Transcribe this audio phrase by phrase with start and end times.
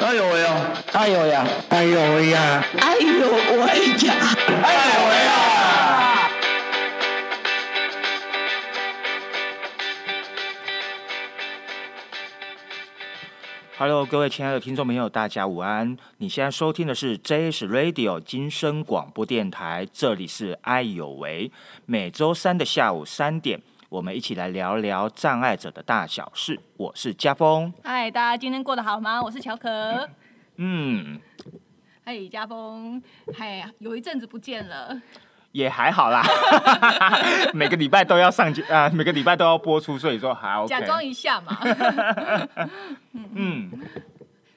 [0.00, 0.72] 哎呦喂呀！
[0.92, 1.44] 哎呦呀！
[1.70, 2.64] 哎呦喂呀！
[2.78, 4.14] 哎呦喂呀！
[4.62, 6.30] 哎呦喂呀
[13.76, 15.96] ！Hello，各位亲爱的听众朋友，大家午安！
[16.18, 21.50] 你现在收听的是 JS Radio 金声广播电台，这里是爱有为。
[21.86, 26.60] 每周三的下午三点，我们一起来聊聊障碍者的大小事。
[26.76, 29.22] 我是家峰，嗨，大家今天过得好吗？
[29.22, 30.06] 我是乔可。
[30.56, 31.18] 嗯，
[32.04, 33.02] 嗨，家峰，
[33.34, 35.00] 嗨，有一阵子不见了。
[35.52, 36.22] 也还好啦，
[37.54, 40.68] 每个礼拜都要上节啊、每个礼拜都要播出，所以说还 OK。
[40.68, 41.58] 假装一下嘛。
[43.34, 43.70] 嗯，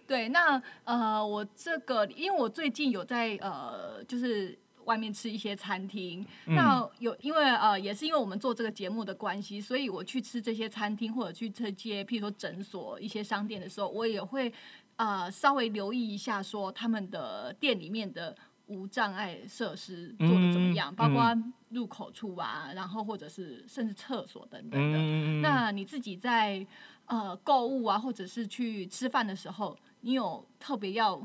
[0.05, 14.51] 对，那呃，我这个，因为我最近有在呃，就是外面吃一些餐厅，嗯那有因为呃，也是因为我们做这个节目的关系，所以我去吃这些餐厅或者去这些，譬如说诊所、一些商店的时候，我也会
[14.95, 18.35] 呃稍微留意一下，说他们的店里面的。
[18.67, 20.93] 无障碍设施做的怎么样？
[20.93, 21.21] 嗯包括
[21.71, 24.97] 入口处啊，然后或者是甚至厕所等等的。
[24.97, 26.65] 嗯那你自己在
[27.05, 31.21] 呃购物啊，或者是去吃饭的时候，你有特别要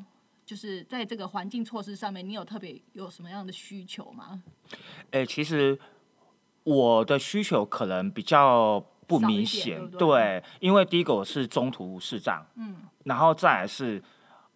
[0.47, 4.41] 就是在这个环境措施上面，你有特别有什么样的需求吗？
[5.11, 5.77] 哎、其实
[6.63, 14.01] 我的需求可能比较不明显，对因为第一个我是中途视障，嗯，然后再来是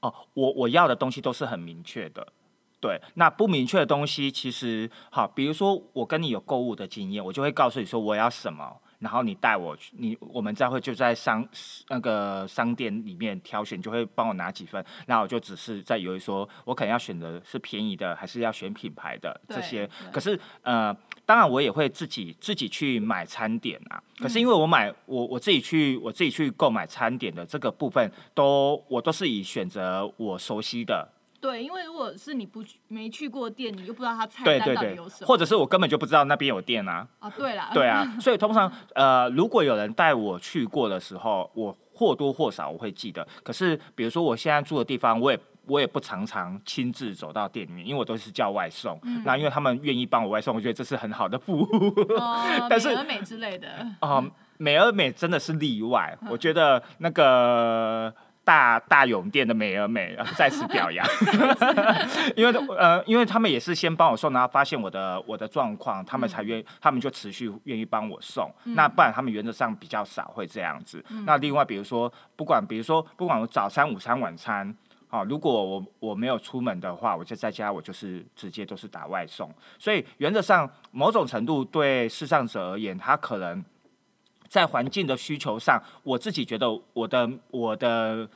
[0.01, 2.33] 哦，我我要的东西都是很明确的。
[2.81, 11.47] 对，那不明确的东西，其实好，比如说我跟你有购物的经验，我就会告诉你说我要什么，然后你带我去，你我们再会就在商
[11.89, 19.89] 那个商店里面挑选，就会帮我拿几份，然后我就只是在犹豫说，我可能要选的是便宜的，还是要选品牌的这些。
[20.13, 20.95] 可是呃，
[21.27, 24.03] 当然我也会自己自己去买餐点啊。
[24.19, 31.09] 可是因为我买我我自己去我自己去购买餐点的这个部分，都我都是以选择我熟悉的，
[31.41, 37.07] 对，因为如果是你不去没去过店，你又不知道它菜单到底有什，么，或者是我根本就不知道那边有店啊。
[37.19, 43.27] 啊，对啦，对啊， 所以通常呃，如果有人带我去过的时候，我或多或少我会记得。
[43.43, 48.99] 可是比如说我现在住的地方，我也我也不常常亲自走到店里面，因为我都是叫外送。
[49.05, 51.67] 嗯那因为他们愿意帮我外送，我觉得这是很好的服务。
[52.19, 53.69] 哦， 但是美而美之类的，
[54.01, 54.23] 啊、
[54.59, 58.13] 美而美真的是例外，我觉得那个
[58.51, 61.07] 大大永店的美而美呃在此表扬，
[62.35, 68.53] 因为呃，因为他们也是先帮我送，然后发现我的我的状况，他们才愿，他们就持续愿意帮我送。
[68.65, 71.05] 那不然他们原则上比较少会这样子。
[71.25, 74.75] 那另外比如说，不管比如说不管我早餐、午餐、晚餐。
[75.13, 79.53] 好，如果我我没有出门的话，我就在家，我就是直接都是打外送。
[79.77, 83.65] 所以原则上，某种程度对视障者而言，他可能
[84.51, 88.29] 在环境的需求上，我自己觉得我的我的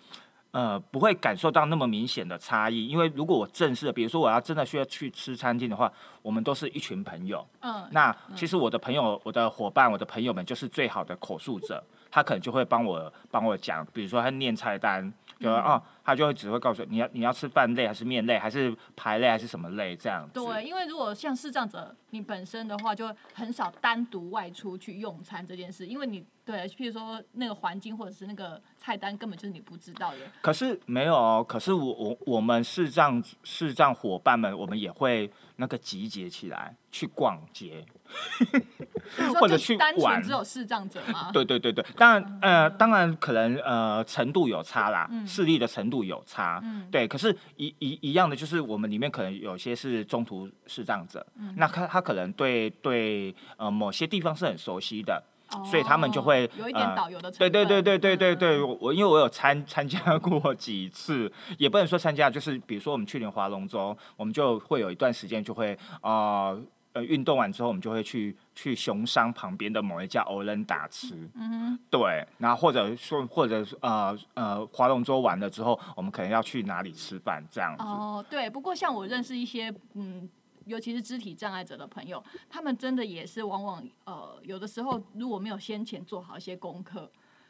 [0.52, 5.92] 呃不会感受到那么明显的差异，因为如果我正式的，比如说我要真的需要去吃餐厅的话，
[6.22, 7.44] 我们都是一群朋友。
[7.60, 11.82] 嗯，那其实我的朋友、我的伙伴、我的朋友们就是最好的口述者，
[12.14, 20.34] 他可能就会帮我帮我讲，比如说他念菜单，就说、哦，他就会只会告诉我你要你要吃饭类还是面类还是排类还是什么类这样子。
[20.34, 30.19] 对，因为如果像视障者，你本身的话就很少单独外出去用餐这件事，因为你对，譬如说那个环境或者是那个菜单根本就是你不知道的。
[30.41, 37.84] 可是没有哦，可是我我我们视障视障伙伴们，我们也会那个集结起来去逛街。
[39.41, 41.30] 或者去玩纯只有视障者吗？
[41.32, 45.26] 对对对对，当然呃，当然可能呃程度有差啦，嗯。
[45.26, 46.88] 视力的程度有差，嗯。
[46.91, 47.06] 对。
[47.06, 51.54] 可是一一一样的，就是我们里面可能有些是中途视障者，嗯。
[51.56, 58.69] 那他他可能对对呃某些地方是很熟悉的，哦所以他们就会有一点呃导游的成对对对对对对对，嗯。
[58.69, 66.60] 我我因为我有参参加过几次，也不能说参加，就是比如说我们去年划龙舟，我们就会有一段时间就会呃
[66.94, 77.82] 呃运动完之后，我们就会去去熊山旁边的某一家欧伦达吃，嗯对，然后或者说或者是呃呃划龙舟完了之后，我们可能要去哪里吃饭这样子。
[77.85, 78.49] 哦，对。
[78.49, 80.29] 不过像我认识一些嗯。
[80.67, 87.06] 尤其是肢体障碍者的朋友，他们真的也是往往呃，有的时候如果没有先前做好一些功课，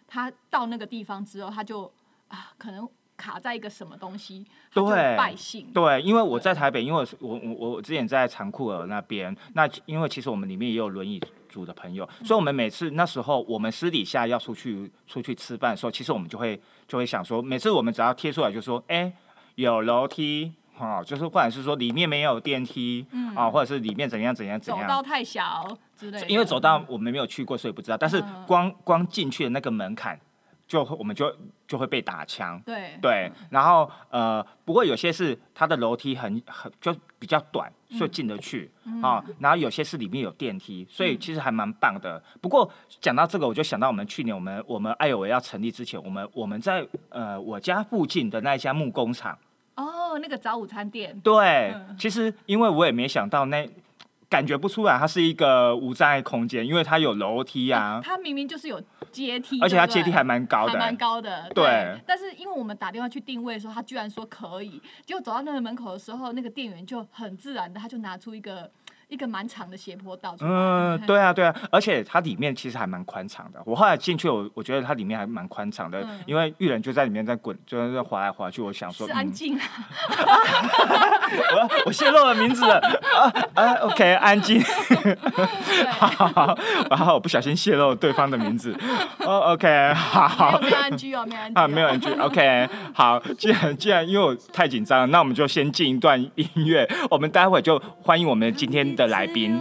[0.09, 1.85] 他到那个地方之后，他就
[2.27, 5.67] 啊，可能卡在一个什么东西，对败兴。
[5.73, 19.13] 对，因为我在台北，因为我我我我之前在长库尔那边，那因为其实我们里面也有轮椅组的朋友，所以我们每次那时候我们私底下要出去出去吃饭的时候，其实我们就会就会想说，每次我们只要贴出来就说，哎、
[19.55, 20.53] 有楼梯。
[20.77, 23.07] 哦、就是或者是说里面没有电梯，
[23.37, 25.65] 啊，或者是里面怎样怎样怎样，走道太小
[25.97, 26.27] 之类的。
[26.27, 27.97] 因为走道我们没有去过，所以不知道。
[27.97, 30.19] 但是嗯光光进去的那个门槛
[30.75, 31.33] 就我们就
[31.69, 32.61] 就会被打枪。
[32.67, 38.71] 对对，然后呃，不过有些是它的楼梯很很就比较短，所以进得去
[39.03, 42.21] 啊、然后有些是里面有电梯，所以其实还蛮棒的。
[42.41, 42.69] 不过
[43.01, 49.39] 讲到这个，我就想到我们去年我们我们艾有维要成立之前，我们我们在呃我家附近的那一家木工厂，
[49.77, 53.69] 哦，那个早午餐店，对，嗯其实因为我也没想到那。
[54.35, 58.83] 感觉不出来，它是一个无障碍空间，因为它有楼梯啊，它明明就是有
[59.13, 61.97] 阶梯，而且它阶梯还蛮高的、还蛮高的，对。
[62.05, 68.69] 但是因为我们打电话去定位的时候，他居然说可以，结果走到那个门口的时候，那个店员就很自然的，他就拿出一个
[69.09, 70.35] 一个蛮长的斜坡道。
[70.41, 73.61] 嗯， 对啊，对啊，而且它里面其实还蛮宽敞的。
[73.65, 78.63] 我后来进去，我我觉得它里面还蛮宽敞的，嗯因为玉人就在里面在滚，就在滑来滑去。
[78.63, 79.63] 我想说，是安嗯，静啊，
[81.55, 82.79] 我我泄露了名字了
[83.15, 84.63] 啊啊，OK，安静。
[86.89, 88.75] 然后我不小心泄露对方的名字。
[89.21, 90.59] 哦，OK，没好。
[90.61, 92.11] 没有安居哦，没有安居、啊，没有人去。
[92.15, 99.61] OK，好，既然既然因为我太紧张了，那我们就先进一段音乐，我们待会就欢迎我们今天的来宾。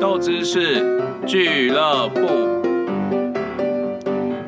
[0.00, 2.20] 豆知识俱乐部。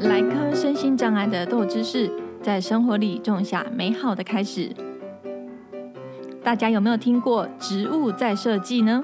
[0.00, 2.10] 来颗身心障碍的豆知识，
[2.42, 4.70] 在生活里种下美好的开始。
[6.42, 9.02] 大家有没有听过“植物再设计”呢？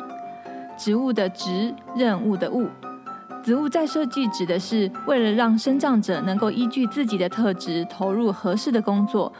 [0.76, 2.66] 植物的“植”，任务的“务”。
[3.44, 9.32] 植物再设计指的是为了让生长者能够依据自己的特质投入合适的工作，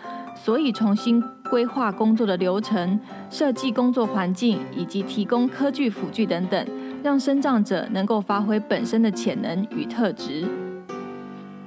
[0.49, 2.99] 所以重新规划工作的流程、
[3.29, 6.67] 设计工作环境以及提供科技辅具等等，
[7.03, 10.49] 让生长者能够发挥本身的潜能与特质。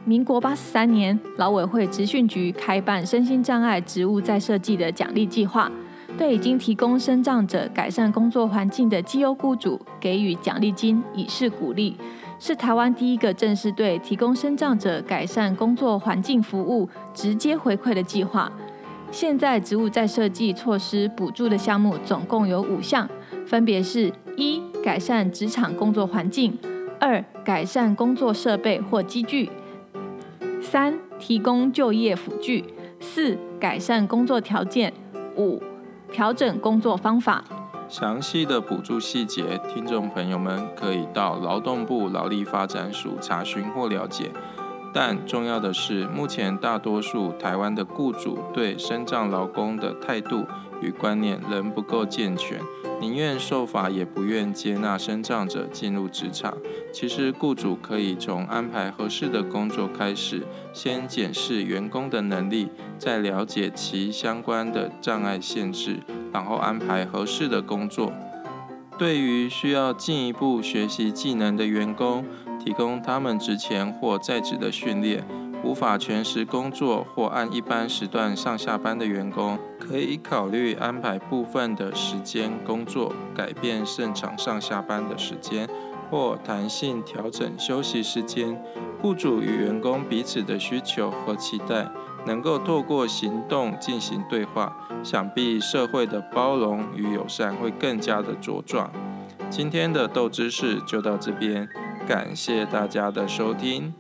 [0.04, 5.72] 民国八十三年，劳委会职训局开办身心障碍职务再设计的奖励计划，
[6.18, 11.96] 对已经提供身障者改善工作环境的绩优雇主给予奖励金，以示鼓励，
[12.40, 18.52] 是台湾第一个正式对提供身障者改善工作环境服务直接回馈的计划。
[19.12, 23.08] 现在职务再设计措施补助的项目总共有五项，
[23.46, 26.54] 分别是：一、改善职场工作环境；
[27.00, 29.50] 二、改善工作设备或机具；
[30.62, 32.64] 三、提供就业辅具；
[33.02, 34.92] 四、改善工作条件；
[35.36, 35.62] 五、
[36.10, 37.44] 调整工作方法。
[37.90, 44.32] 详细的补助细节，听众朋友们可以到劳动部劳力发展署查询或了解。
[44.94, 50.46] 但重要的是，目前大多数台湾的雇主对身障劳工的态度
[50.82, 52.60] 与观念仍不够健全，
[53.00, 56.58] 宁愿受罚也不愿接纳身障者进入职场。
[56.92, 62.68] 其实，雇主可以从安排合适的工作开始，先检视员工的能力，
[62.98, 66.00] 再了解其相关的障碍限制，
[66.34, 68.12] 然后安排合适的工作。
[68.98, 72.26] 对于需要进一步学习技能的员工，
[72.64, 75.24] 提供他们职前或在职的训练；
[75.64, 85.68] 无法全时工作或按一般时段上下班的员工，可以考虑安排部分的时间工作，改变正常上下班的时间，
[86.12, 88.62] 或弹性调整休息时间。
[89.02, 91.88] 雇主与员工彼此的需求和期待，
[92.28, 98.92] 能够透过行动进行对话，想必社会的包容与友善会更加的茁壮。
[99.50, 101.68] 今天的豆知识就到这边，
[102.08, 103.94] 感谢大家的收听。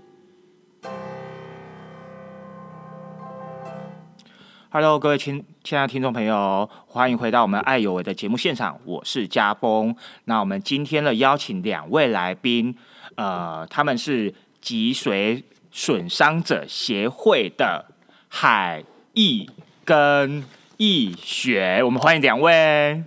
[4.69, 9.95] Hello，各位亲亲爱的听众朋友，欢迎回到我们爱有为的节目现场，我是家峰。
[10.25, 12.75] 那我们今天呢邀请两位来宾，
[13.15, 17.85] 呃，他们是脊髓损伤者协会的
[18.29, 19.49] 海毅
[19.85, 20.43] 跟
[20.77, 23.03] 易学，我们欢迎两位。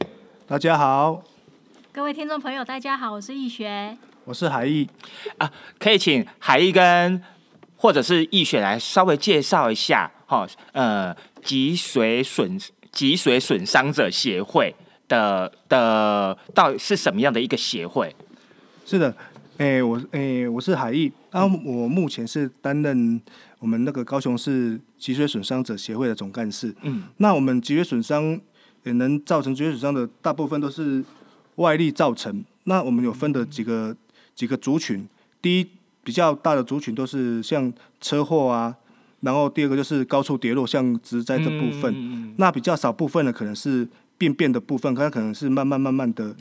[0.46, 1.22] 大家好，
[1.92, 3.96] 各位听众朋友，大家好，我是易学。
[4.24, 4.88] 我是海毅。
[5.78, 7.20] 可以请海毅跟
[7.76, 12.58] 或者是易雪来稍微介绍一下，哈，呃，脊髓损
[12.90, 14.74] 脊髓损伤者协会
[15.06, 18.14] 的的到底是什么样的一个协会？
[18.86, 19.14] 是的，
[19.58, 23.20] 诶、我诶、我是海毅，然后我目前是担任
[23.58, 26.74] 我们那个高雄市脊髓损伤者协会的总干事。
[26.82, 28.40] 嗯，那我们脊髓损伤
[28.84, 31.04] 也能造成脊髓损伤的大部分都是
[31.56, 32.42] 外力造成。
[32.64, 33.94] 那我们有分的几个
[34.34, 35.06] 几个族群，
[35.40, 35.66] 第一
[36.02, 38.76] 比较大的族群都是像车祸啊，
[39.20, 41.92] 然后第二个就是高处跌落，像植栽的部分。
[41.96, 43.88] 嗯那比较少部分的可能是
[44.18, 46.34] 病变的部分，它可能是慢慢慢慢的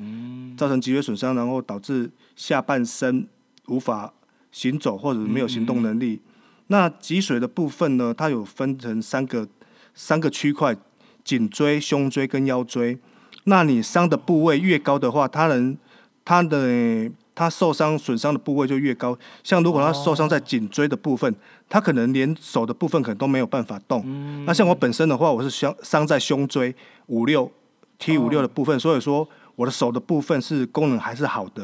[0.57, 3.27] 造成脊髓损伤，然后导致下半身
[3.67, 4.11] 无法
[4.51, 6.19] 行走或者没有行动能力。
[6.67, 9.47] 那脊髓的部分呢，它有分成三个
[9.93, 10.75] 三个区块：
[11.23, 12.97] 颈椎、胸椎跟腰椎。
[13.43, 15.77] 那你伤的部位越高的话，它能
[16.25, 19.17] 它的他受伤损伤的部位就越高。
[19.43, 21.33] 像如果他受伤在颈椎的部分，
[21.67, 24.03] 他可能连手的部分可能都没有办法动。
[24.45, 26.75] 那像我本身的话，我是伤伤在胸椎
[27.07, 27.51] 五六
[27.97, 31.63] T 五六的部分，所以说我的手的部分是功能还是好的。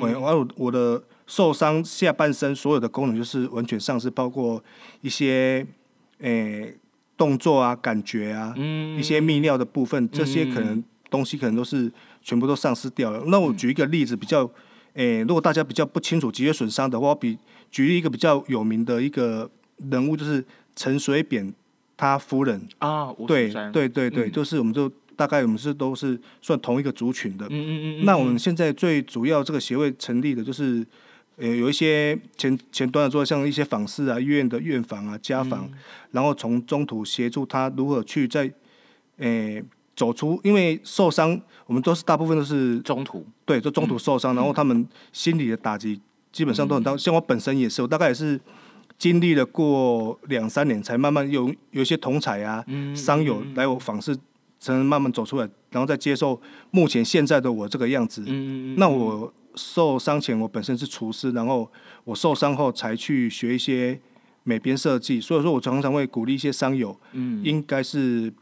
[0.00, 4.62] 我我我的受伤下半身所有的功能就是完全丧失，包括
[5.00, 5.66] 一些
[6.18, 6.76] 诶、
[7.16, 11.90] 动作啊、感觉啊，一些泌尿的部分，这些可能东西可能都是
[12.22, 13.22] 全部都丧失掉了。
[13.26, 14.48] 那我举一个例子，比较
[14.94, 17.38] 诶、如果大家比较不清楚脊椎损伤的话，我比
[17.70, 19.50] 举例一个比较有名的一个
[19.90, 20.44] 人物，就是
[20.74, 21.52] 陈水扁
[21.96, 22.60] 他夫人。
[22.78, 27.46] 啊，对，对对对，嗯就是我们就大概我们是都是算同一个族群的。
[27.46, 30.84] 嗯嗯嗯嗯，那我们现在最主要这个协会成立的就是，
[31.36, 35.72] 呃，有一些前前端的做，像一些访视啊、医院的院访啊、家访，嗯
[36.12, 38.50] 然后从中途协助他如何去在，
[39.18, 39.62] 呃，
[40.00, 46.00] 走出，因为受伤，我们都是大部分都是中途，对，就中途受伤，然后他们心理的打击
[46.32, 46.96] 基本上都很大。
[46.96, 48.40] 像我本身也是，我大概也是
[48.96, 52.64] 经历了过两三年，才慢慢有有一些同才啊、
[52.96, 54.16] 伤友来我访视，
[54.58, 56.40] 才能慢慢走出来，然后再接受
[56.70, 58.22] 目前现在的我这个样子。
[58.22, 61.70] 嗯嗯嗯，那我受伤前，我本身是厨师，然后
[62.04, 64.00] 我受伤后才去学一些
[64.44, 68.32] 美编设计，所以说我常常会鼓励一些商友，嗯应该是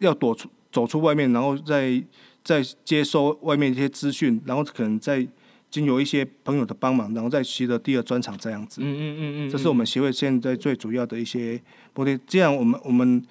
[0.00, 2.04] 要躲出走出外面，然后再
[2.44, 5.26] 再接收外面一些资讯，然后可能再
[5.70, 8.82] 经由一些朋友的帮忙，然后再习得第二专场这样子。
[8.82, 11.58] 嗯嗯嗯嗯，这是我们协会现在最主要的一些
[11.94, 12.20] 目的。
[12.26, 13.24] 这样，我们我们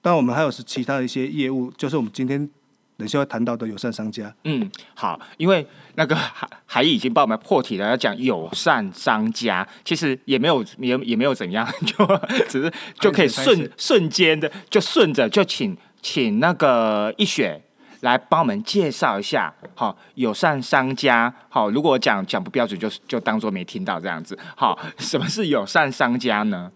[0.00, 2.48] 当然我们还有是其他的一些业务，就是我们今天
[2.96, 4.34] 等一下会谈到的友善商家。
[4.44, 11.94] 嗯，好，因为那个海海已经帮我们破题了，要讲友善商家，其实也没有也也没有怎样，就
[12.48, 17.62] 只是就可以瞬瞬间的就顺着就请请那个一雪
[18.00, 26.72] 来帮我们介绍一下，好友善商家，好，如果讲讲不标准就就当做没听到这样子，好，什么是友善商家呢？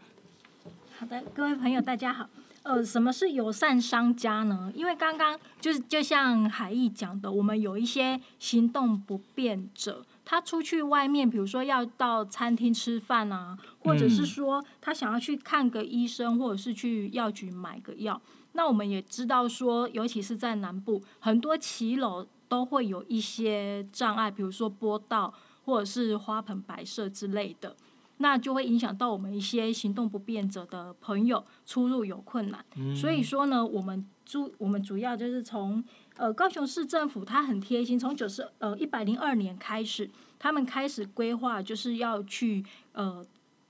[0.99, 2.29] 好的，各位朋友，大家好。
[2.63, 4.73] 呃，什么是友善商家呢？
[4.75, 18.19] 因为刚刚就是就像海毅讲的，我们有一些行动不便者，他出去外面，比如说要到餐厅吃饭啊，或者是说他想要去看个医生，或者是去药局买个药。
[18.55, 25.33] 那我们也知道说，尤其是在南部，很多骑楼都会有一些障碍，比如说坡道
[25.65, 27.77] 或者是花盆摆设之类的。
[28.19, 32.65] 那就会影响到我们一些行动不便者的朋友出入有困难。
[32.95, 35.83] 所以说呢，我们主我们主要就是从
[36.17, 40.09] 呃高雄市政府，它很贴心，从九十呃一百零二年开始，
[40.39, 43.23] 他们开始规划，就是要去呃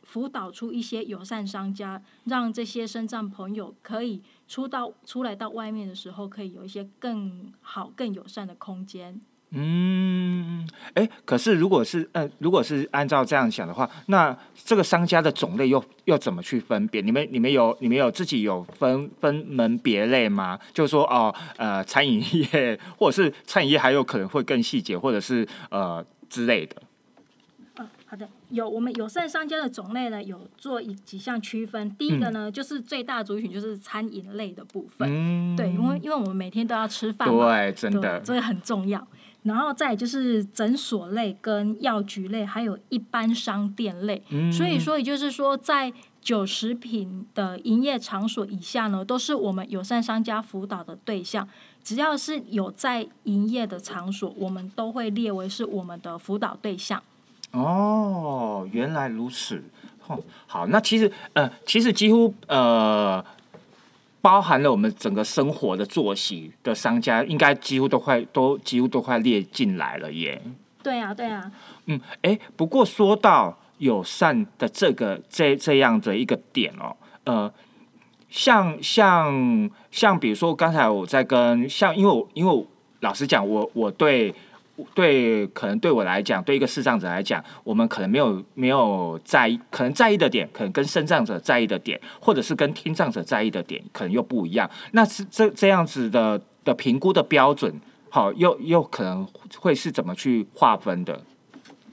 [0.02, 9.20] 辅导出一些友善商家，让这些身障朋友可以出到出来到外面的时候，可以有一些更好、更友善的空间。
[9.56, 17.06] 嗯，哎，可是如果是呃，如果是按照这样想的话，那这个商家的种类又又怎么去分辨？
[17.06, 20.58] 你们你们有你们有自己有分分门别类吗？
[20.72, 26.82] 就是说哦，呃，餐饮业或者是餐饮业还有可能会更细节，或者是呃之类的。
[27.76, 31.94] 嗯，好的，有我们友善商家的种类呢，有做一几项区分。
[31.96, 39.06] 第一个呢，就是最大族群就是餐饮类的部分，嗯，对，因为因为我们每天都要吃饭嘛，对，真的对，这个很重要。
[39.42, 44.22] 然后再就是诊所类、跟药局类，还有一般商店类。
[44.30, 45.92] 嗯所以说，也就是说，在
[46.22, 51.46] 九十品的营业场所以下呢，都是我们友善商家辅导的对象。
[51.82, 57.02] 只要是有在营业的场所，我们都会列为是我们的辅导对象。
[57.54, 59.62] 哦，原来如此。
[60.06, 63.24] 哦，好，那其实呃，其实几乎呃，
[64.20, 70.42] 包含了我们整个生活的作息的商家，应该几乎都快都几乎都快列进来了耶。
[70.82, 71.50] 对啊，对啊，
[71.86, 76.94] 嗯，哎，不过说到友善的这个这这样的一个点哦，
[77.24, 77.50] 呃，
[78.28, 82.66] 像像像比如说刚才我在跟像，因为我因为我
[83.00, 84.34] 老实讲，我我对
[84.94, 94.68] 对可能对我来讲，对一个视障者来讲，我们可能没有没有在意，可能在意的点，可能跟身障者在意的点，或者是跟听障者在意的点，可能又不一样。
[94.92, 99.26] 那是这这样子的的评估的标准，好，又又可能
[99.58, 101.20] 会是怎么去划分的？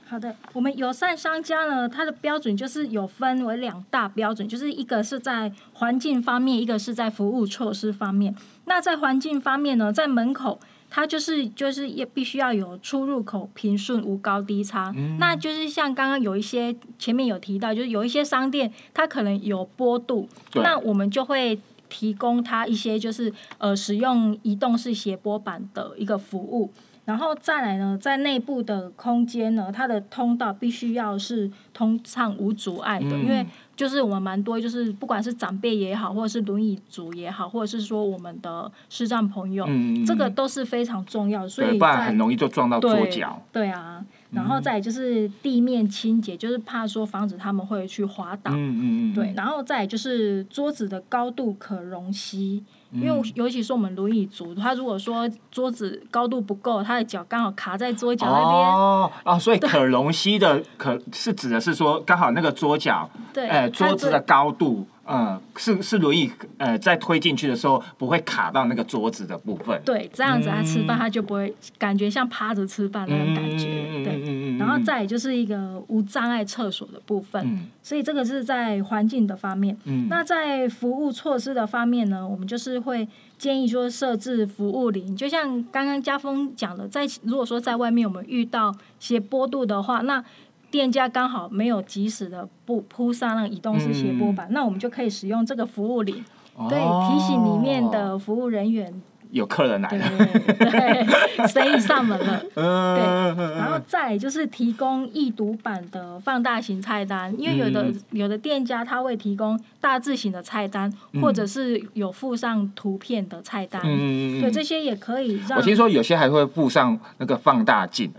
[0.08, 8.36] 好的，我们友善商家呢，它的标准就是有分为两大标准，就是一个是在环境方面，一个是在服务措施方面。
[8.66, 10.60] 那在环境方面呢，在门口
[10.92, 14.94] 它就是就是也必须要有出入口平顺无高低差。
[15.18, 21.58] 那就是像刚刚有一些前面有提到，就是有一些商店它可能有坡度，那我们就会
[21.90, 26.70] 提供它一些就是呃使用移动式斜波板的一个服务。
[27.06, 41.50] 然后再来呢，在内部的空间呢，它的通道必须要是通畅无阻碍的，嗯因为就是我们蛮多，就是不管是长辈也好，或者是轮椅族也好，或者是说我们的视障朋友，嗯这个都是非常重要的。
[41.50, 43.42] 所，以在不然很容易就撞到桌对角。
[43.52, 48.52] 对啊，然后再就是地面清洁，就是怕说防止他们会去滑倒。
[48.52, 53.20] 嗯嗯嗯，对，然后再就是桌子的高度可容吸，因嗯。
[53.22, 69.82] 为尤其是我们轮椅族，他如果说桌子高度不够，他的脚刚好卡在桌角那边，哦啊，所以可容膝的可是指的是说刚好那个桌角，对，呃，他这桌子的高度，嗯，是是轮椅呃在推进去的时候不会卡到那个桌子的部分。
[69.84, 73.66] 对这样子他吃饭嗯他就不会感觉像趴着吃饭那种感觉，
[74.04, 74.58] 对。
[74.58, 79.78] 然后再来就是一个无障碍厕所的部分，嗯所以这个是在环境的方面。
[79.86, 90.24] 嗯那在服务措施的方面呢，我们就是会建议说设置服务铃，就像刚刚家峰讲的，在如果说在外面我们遇到斜坡度的话，那
[90.72, 96.24] 店家刚好没有及时的铺铺上那个移动式斜坡板，那我们就可以使用这个服务铃，
[96.70, 99.02] 对，提醒里面的服务人员，哦
[99.32, 100.28] 有客人来了。
[100.58, 102.44] 对，生意上门了。
[102.56, 118.12] 嗯，对然后再就是提供易读版的放大型菜单，因为有的、嗯有的店家他会提供大字型的菜单，或者是有附上图片的菜单，嗯嗯对，这些也可以让我听说有些还会附上那个放大镜。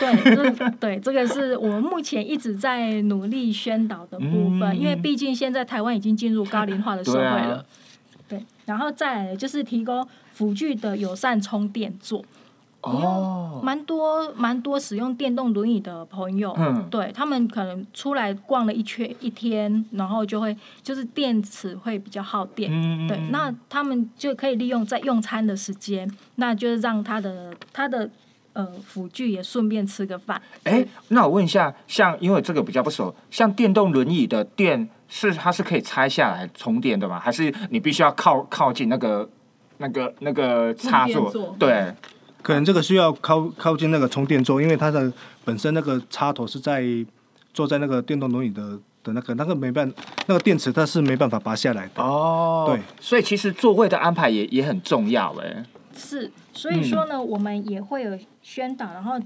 [0.00, 7.46] 对，这对这个是我们目前一直在努力宣导的部分，嗯因为毕竟现在台湾已经进入高龄化的社会对啊。
[7.48, 7.66] 了。
[8.26, 12.24] 对，然后再来就是提供辅具的友善充电座。
[12.80, 16.86] 哦，蛮多蛮多使用电动轮椅的朋友，嗯。
[16.90, 23.08] 对他们可能出来逛了一圈一天，然后就会就是电池会比较耗电，嗯。
[23.08, 28.10] 对，那他们就可以利用在用餐的时间，那就是让他的他的
[28.54, 30.40] 呃辅具也顺便吃个饭。
[30.64, 37.20] 哎，那我问一下，像因为这个比较不熟，像电动轮椅的电是它是可以拆下来充电的吗？
[37.20, 39.28] 还是你必须要靠靠近那个
[39.78, 41.54] 那个那个插座？
[41.58, 41.94] 对，
[42.42, 45.12] 可能这个需要靠靠近那个充电座，因为它的
[45.44, 46.82] 本身那个插头是在
[47.52, 49.92] 坐在那个电动轮椅的的那个那个没办
[50.26, 52.02] 那个电池它是没办法拔下来的。
[52.02, 55.64] 哦，对，所以其实座位的安排也也很重要哎。
[55.96, 59.20] 是，所以说呢，我们也会有宣导，然后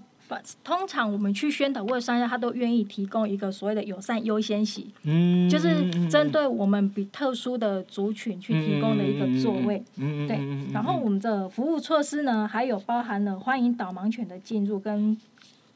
[0.63, 9.83] 通常我们去宣导或者商家，他都愿意提供一个所谓的友善优先席，嗯就是针对我们比特殊的族群去提供的一个座位。
[9.97, 10.39] 嗯对，
[10.73, 15.17] 然后我们的服务措施呢，还有包含了欢迎导盲犬的进入跟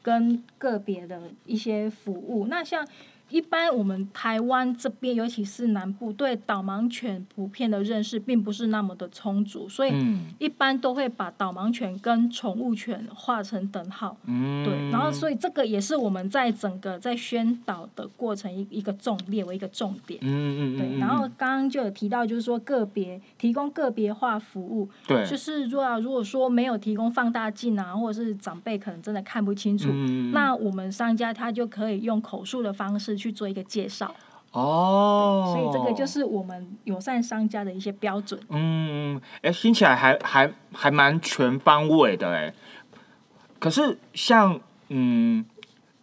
[0.03, 2.45] 跟个别的一些服务。
[2.47, 2.85] 那像
[3.33, 14.15] 一般我们台湾这边，尤其是南部，对导盲犬普遍的认识并不是那么的充足，所以嗯一般都会把导盲犬跟宠物犬划成等号。
[14.25, 20.19] 嗯对，然后所以这个也是我们在整个在宣导的过程一一个重列为一个重点。
[20.21, 34.13] 嗯嗯对，然后刚刚就有提到，就是说个别提供个别化服务，对，就是如果如果说没有提供放大镜啊，或者是长辈可能真的看不清楚，嗯那我们商家他就可以用口述的方式去做一个介绍，
[34.51, 38.37] 哦，所以这个就是我们友善商家的一些标准。
[38.49, 42.53] 嗯，哎，听起来还还还蛮全方位的哎。
[43.59, 44.59] 可是像
[44.89, 45.45] 嗯，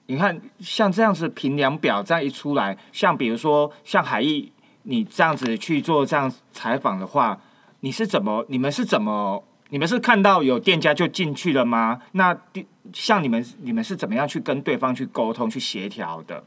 [0.07, 4.51] 你看像这样子评量表这样一出来，像比如说像海毅，
[4.85, 7.39] 你这样子去做这样采访的话，
[7.81, 8.47] 你是怎么？
[8.49, 9.45] 你们是怎么？
[9.69, 12.01] 你们是看到有店家就进去了吗？
[12.13, 16.43] 那第像你们，你们是怎么样去跟对方去沟通、去协调的？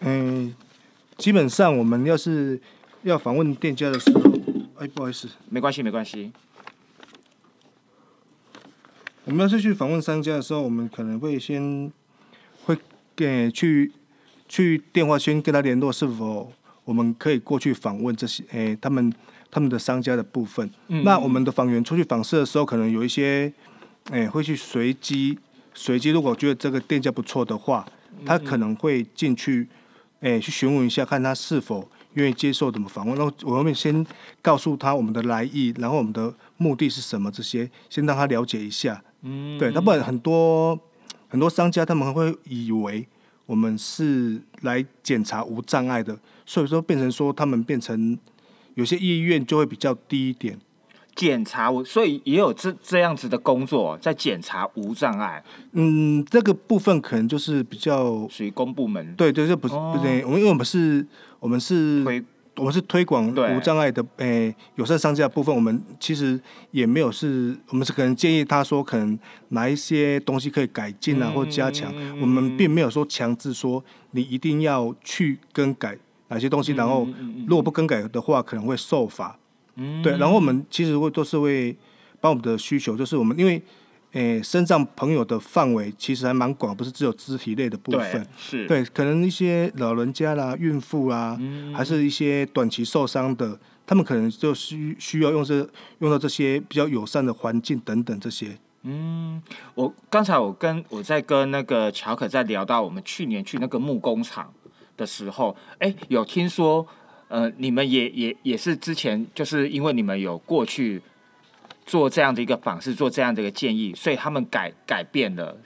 [0.00, 0.54] 嗯，
[1.16, 2.60] 基本上我们要是
[3.02, 4.22] 要访问店家的时候，
[4.78, 6.32] 哎，不好意思，没关系，没关系。
[9.24, 11.92] 我们要是去访问商家的时候，我们可能会先
[12.64, 12.76] 会
[13.14, 13.92] 给去
[14.48, 16.50] 去电话先跟他联络，是否
[16.84, 19.12] 我们可以过去访问这些诶、他们
[19.50, 20.70] 他们的商家的部分。
[20.86, 23.52] 嗯那我们的访员出去访视的时候，可能有一些
[24.10, 25.38] 诶、会去随机
[25.74, 27.86] 随机，如果觉得这个店家不错的话，
[28.24, 29.68] 他可能会进去
[30.20, 33.16] 诶、去询问一下，看他是否愿意接受怎么访问。
[33.16, 34.04] 然后我们先
[34.42, 39.02] 告诉他我们的来意，然后我们的目的是什么，这些先让他了解一下。
[39.22, 40.78] 嗯，对，那不然很多
[41.28, 43.06] 很多商家他们会以为
[43.46, 48.18] 我们是来检查无障碍的，所以说变成说他们变成
[48.74, 50.58] 有些意愿就会比较低一点。
[51.18, 59.14] 检查我，所以也有这这样子的工作，在检查无障碍，嗯，这个部分可能就是比较属于公部门。
[59.16, 59.92] 对对，这不是哦。
[59.92, 61.04] 不对，我们因为我们是
[61.40, 71.92] 我们是推我们是推广无障碍的诶、友善商家的部分，我们其实也没有是，我们是可能建议他说，可能哪一些东西可以改进啊，嗯或加强。
[72.20, 77.04] 我们并没有说强制说你一定要去更改哪些东西，然后
[77.48, 79.36] 如果不更改的话，可能会受罚。
[79.78, 81.76] 嗯对，然后我们其实会都是会
[82.20, 83.62] 把我们的需求，就是我们因为
[84.12, 88.26] 诶身上朋友的范围其实还蛮广，不是只有肢体类的部对分。
[88.36, 95.56] 是，对，可能一些老人家啦、孕妇啊，嗯还是一些短期受伤的，他们可能就需需要用这
[95.98, 98.58] 用到这些比较友善的环境等等这些。
[98.82, 99.42] 嗯，
[99.74, 104.52] 我刚才我跟我在跟那个乔可在聊到我们去年去那个木工厂
[104.96, 106.86] 的时候，哎，有听说，
[107.28, 111.00] 呃，你们也也也是之前就是因为你们有过去
[111.86, 115.56] 做这样的一个访视，做这样的一个建议，所以他们改改变了。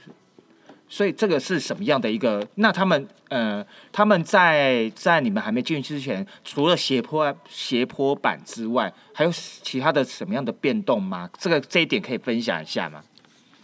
[0.88, 2.46] 所以这个是什么样的一个？
[2.56, 11.30] 那他们呃，他们在在你们还没进去之前，除了斜坡斜坡板之外，还有其他的什么样的变动吗？
[11.38, 13.02] 这个这一点可以分享一下吗？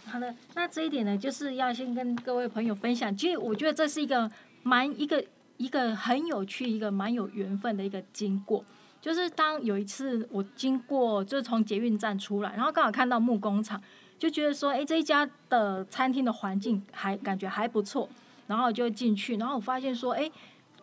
[0.05, 3.15] 好的，那这一点呢，就是要先跟各位朋友分享。
[3.15, 4.27] 其实我觉得这是一个
[4.63, 5.23] 蛮一个
[5.59, 8.65] 一个很有趣、一个蛮有缘分的一个经过。
[8.99, 13.79] 就是当有一次我经过，就是从捷运站出来，然后刚好看到木工厂，
[14.17, 18.09] 就觉得说，哎，这一家的餐厅的环境还感觉还不错，
[18.47, 20.31] 然后就进去，然后我发现说，哎。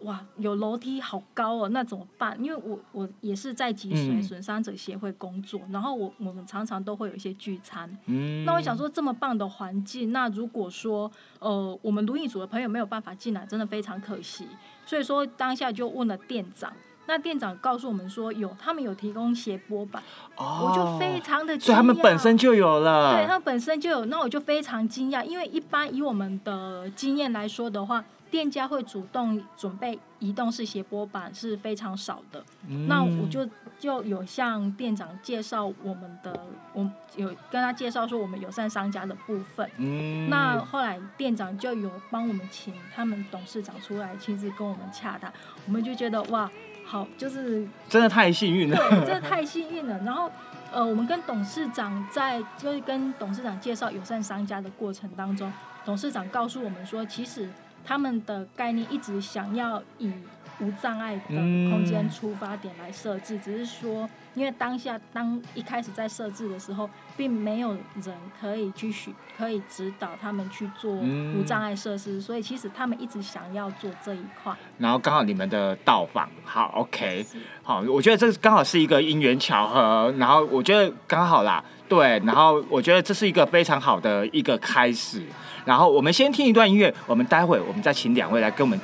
[0.07, 2.39] 哇，有楼梯好高哦，那怎么办？
[2.41, 14.47] 因为我我也是在脊髓嗯损伤者协会工作，然后我我们常常都会有一些聚餐，嗯，那我想说，这么棒的环境，那如果说呃，我们轮椅组的朋友没有办法进来，真的非常可惜。
[14.85, 16.73] 所以说当下就问了店长，
[17.09, 20.01] 那店长告诉我们说有，他们有提供斜坡板，
[20.37, 32.43] 哦我就非常的惊讶，所以他们本身就有了，对，他们本身就有，那我就非常惊讶，因为一般以我们的经验来说的话，店家会主动准备移动式斜坡板是非常少的。
[32.69, 36.39] 嗯那我就就有向店长介绍我们的，
[36.73, 39.71] 我有跟他介绍说我们友善商家的部分。
[39.77, 45.33] 嗯那后来店长就有帮我们请他们董事长出来亲自跟我们洽谈，
[45.67, 46.51] 我们就觉得哇，
[46.85, 49.99] 好，就是真的太幸运了，对，这太幸运了。
[50.01, 50.31] 然后，
[50.73, 55.53] 呃，我们跟董事长在就是跟董事长介绍友善商家的过程当中，
[55.85, 57.49] 董事长告诉我们说，其实
[57.87, 60.13] 他们的概念一直想要以
[60.61, 74.55] 无障碍的空间出发点来设置，只是说，因为当下当一开始在设置的时候，并没有人可以去许可以指导他们去做嗯无障碍设施，所以其实他们一直想要做这一块。
[74.77, 77.25] 然后刚好你们的到访，好，OK，
[77.63, 85.25] 好，我觉得这刚好是一个因缘巧合，然后我觉得刚好啦，对，然后我觉得这是一个非常好的一个开始。
[85.65, 88.79] 然后我们先听一段音乐，我们待会我们再请两位来跟我们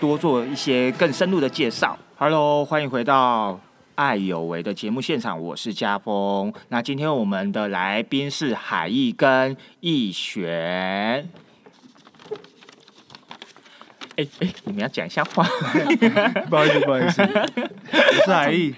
[0.00, 1.98] 多做一些更深入的介绍。
[2.16, 3.60] Hello，欢迎回到。
[3.94, 6.52] 爱有为的节目现场，我是家峰。
[6.68, 11.28] 那今天我们的来宾是海毅跟逸璇。
[14.16, 15.44] 哎哎，你们要讲一下话。
[16.50, 18.74] 不好意思，不好意思，我是海毅。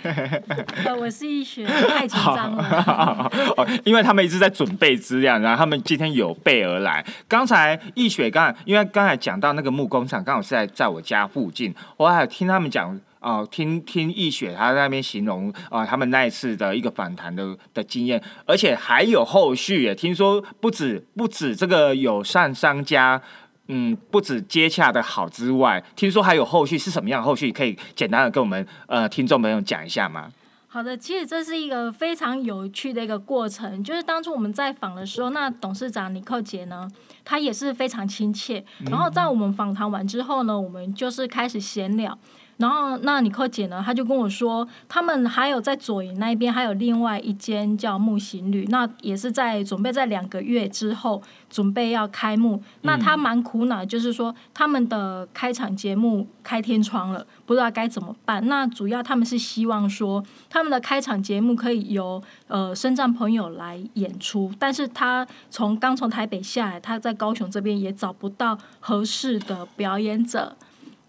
[0.84, 3.30] 呃，我是易学，太紧张了。
[3.56, 7.02] 哦，因为他们一直在准备资料，然后他们今天有备而来。
[7.26, 13.00] 刚才易雪刚才，因为刚才讲到那个木工厂，刚好是在在我家附近，我还有听他们讲。
[13.26, 19.92] 哦，听听易雪他在那边形容啊、他们那一次的一个访谈的的经验，而且还有后续也。
[19.96, 23.20] 听说不止不止这个友善商家，
[23.66, 27.50] 嗯，不止接洽的好之外，听说还有后续是什么样的后续？
[27.50, 30.30] 可以简单的跟我们呃听众朋友讲一下吗？
[30.68, 33.82] 好的，其实这是一个非常有趣的一个过程。
[33.82, 36.86] 就是当初我们在访的时候，那董事长尼克杰呢，
[37.24, 38.64] 他也是非常亲切。
[38.90, 42.16] 然后在我们访谈完之后呢，我们就是开始闲聊。
[42.58, 52.62] 然后那尼克姐呢，她就跟我说，他们还有在左营那边还有另外一间叫木行旅，那也是在准备在两个月之后准备要开幕。
[52.82, 58.46] 那她蛮苦恼，就是说他们的开场节目开天窗了，不知道该怎么办。
[58.48, 70.56] 那主要他们是希望说，他们的开场节目可以由呃深圳朋友来演出，但是他从刚从台北下来，他在高雄这边也找不到合适的表演者。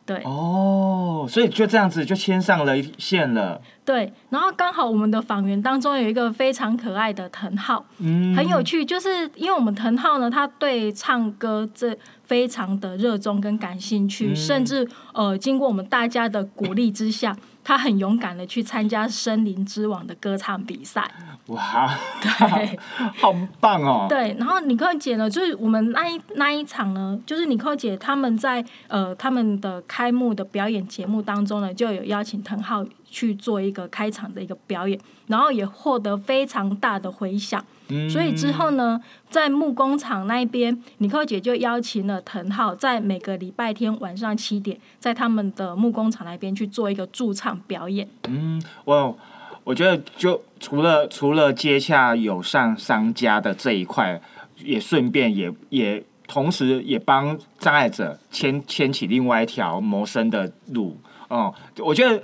[0.08, 0.24] 对。
[0.24, 14.36] 哦，所以就这样子就牵上了一线了，对，然后刚好我们的访员当中有一个非常可爱的藤浩，嗯，很有趣，就是因为我们藤浩呢，他对唱歌这非常的热衷跟感兴趣，嗯。
[14.36, 17.36] 甚至呃，经过我们大家的鼓励之下，
[17.68, 21.06] 他很勇敢的去参加森林之王的歌唱比赛。
[21.48, 22.80] 哇，对
[23.18, 24.06] 好棒哦！
[24.08, 37.62] 对，然后尼克姐呢，就是我们那一那一场呢，就是尼克姐他们在呃他们的开幕的表演节目当中呢，就有邀请滕浩去做一个开场的一个表演，然后也获得非常大的回响。
[37.90, 48.08] 嗯所以之后呢，在木工厂那一边，尼克姐就邀请了藤浩，在每个礼拜天晚上七点，在他们的木工厂那边去做一个驻唱表演。
[48.28, 49.18] 嗯，我
[49.64, 54.22] 我觉得就除了除了接洽友善商家的这一块，
[54.58, 60.98] 也顺便也也同时也帮障碍者牵牵起另外一条谋生的路。
[61.30, 62.22] 哦、我觉得。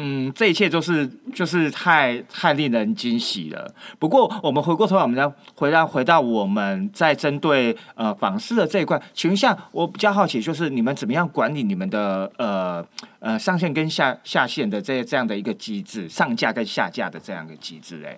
[0.00, 3.68] 嗯，这一切都是就是太太令人惊喜了。
[3.98, 12.86] 不过，我们回过头来，我们再回到回到我们在针对呃访视的这一块，请问一下，我比较好奇，就是你们怎么样管理你们的呃
[13.18, 18.00] 呃上线跟下下线的这这样的一个机制，上架跟下架的这样一个机制？
[18.06, 18.16] 哎，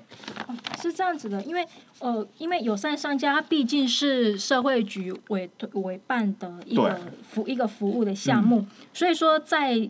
[0.83, 1.67] 是这样子的，因为
[2.01, 9.89] 呃，因为友善商家它毕竟是社会局委委办的一个服一个服务的项目，所以说在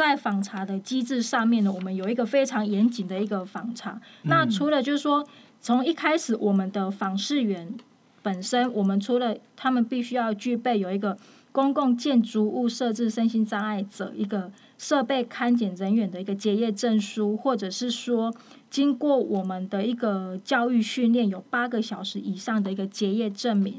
[0.00, 4.00] 在访查的机制上面呢，我们有一个非常严谨的一个访查。
[4.22, 5.26] 那除了就是说，
[5.60, 7.76] 从一开始我们的访视员
[8.22, 11.18] 本身，我们除了他们必须要具备有一个
[11.52, 18.34] 公共建筑物设置身心障碍者一个设备勘检人员的一个结业证书，或者是说
[18.70, 23.78] 经过我们的一个教育训练有八个小时以上的一个结业证明。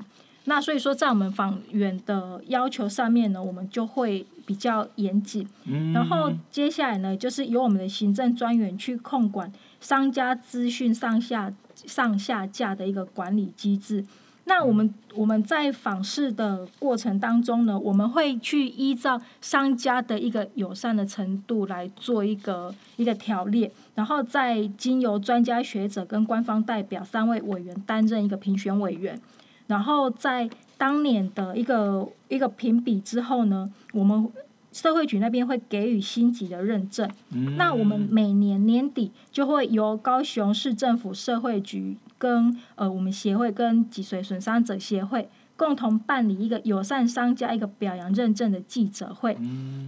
[0.52, 5.48] 那所以说，在我们访员的要求上面呢，我们就会比较严谨。
[5.64, 14.04] 嗯然后接下来呢，就是由我们的行政专员去控管商家资讯上下上下架的一个管理机制。
[14.44, 29.18] 那我们我们在访视的过程当中呢，我们会去依照商家的一个友善的程度来做一个一个条列，然后再经由专家学者跟官方代表三位委员担任一个评选委员，
[29.72, 34.30] 然后在当年的一个一个评比之后呢，我们
[34.74, 37.10] 社会局那边会给予星级的认证。
[37.56, 49.38] 那我们每年年底就会由高雄市政府社会局跟呃我们协会跟脊髓损伤者协会共同办理一个友善商家一个表扬认证的记者会。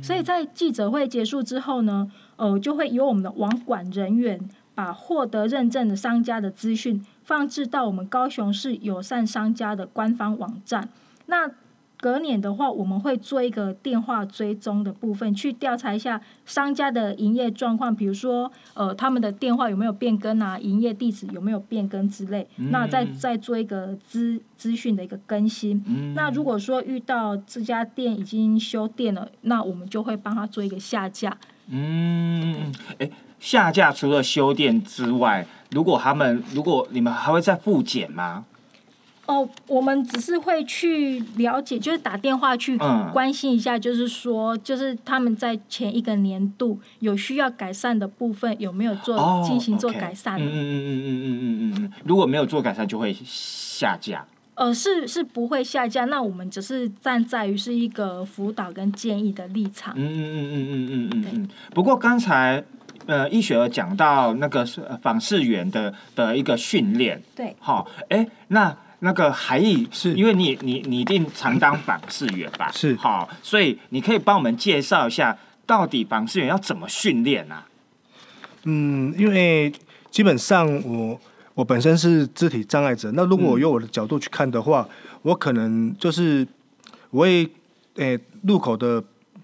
[0.01, 4.39] 所以在记者会结束之后呢，呃，就会由我们的网管人员
[4.73, 10.89] 把获得认证的商家的资讯放置到我们高雄市友善商家的官方网站。
[11.27, 11.49] 那
[11.95, 22.45] 隔年的话，我们会做一个电话追踪的部分，去调查一下商家的营业状况，比如说呃他们的电话有没有变更啊，营业地址有没有变更之类。
[22.57, 26.13] 那再再做一个资资讯的一个更新。
[26.13, 31.37] 那如果说遇到这家店已经休店了，那我们就会帮他做一个下架。
[31.69, 33.09] 嗯，哎，
[33.39, 38.45] 下架除了修店之外，如果他们如果你们还会再复检吗？
[39.25, 50.37] 哦，我们只是会去了解，就是打电话去嗯关心一下，就是说，就是他们在前一个年度有需要改善的部分，有没有做哦，进行做改善？
[50.37, 54.25] 嗯嗯嗯嗯嗯嗯嗯嗯，如果没有做改善，就会下架。
[54.55, 59.93] 呃，是是不会下架，那我们只是站在于是一个辅导跟建议的立场。
[59.95, 61.49] 嗯嗯嗯嗯嗯嗯嗯嗯。
[61.73, 62.61] 不过刚才
[63.05, 70.13] 呃，易雪儿讲到那个是呃访视员的的一个训练，对，好，哎，那那个海义是。
[70.13, 72.71] 因为你你你一定常当访视员吧？
[72.71, 72.95] 是。
[72.95, 77.65] 好，所以你可以帮我们介绍一下，到底访视员要怎么训练啊？
[78.63, 79.71] 嗯，因为
[80.09, 81.19] 基本上我
[81.55, 84.87] 我本身是肢体障碍者，那如果我用我的角度去看的话，
[85.23, 86.47] 我可能就是
[87.09, 87.49] 我会
[87.95, 89.03] 诶、路口的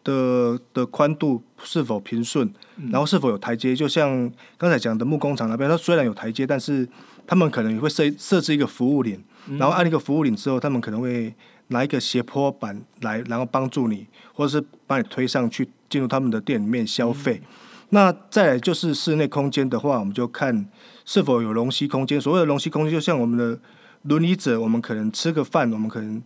[0.10, 2.52] 的的宽度是否平顺，
[2.92, 6.88] 然后是否有台阶，就像刚才讲的木工厂那边，它虽然有台阶，但是
[7.28, 9.24] 他们可能也会设设置一个服务领，
[9.60, 11.34] 然后按那个服务领之后，他们可能会
[11.68, 17.42] 拿一个斜坡板来，然后帮助你，或者是把你推上去进入他们的店里面消费。
[17.90, 20.66] 那再来就是室内空间的话，我们就看
[21.06, 22.20] 是否有容吸空间。
[22.20, 23.60] 所谓的容吸空间，就像我们的
[24.04, 26.22] 轮椅者，我们可能吃个饭，我们可能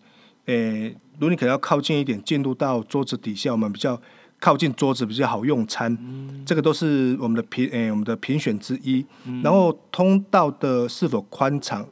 [0.46, 4.02] 诶轮椅可能要靠近一点，进入到桌子底下，我们比较
[4.40, 5.98] 靠近桌子比较好用餐。
[6.02, 9.06] 嗯这个都是我们的评诶我们的评选之一。
[9.42, 11.88] 然后通道的是否宽敞，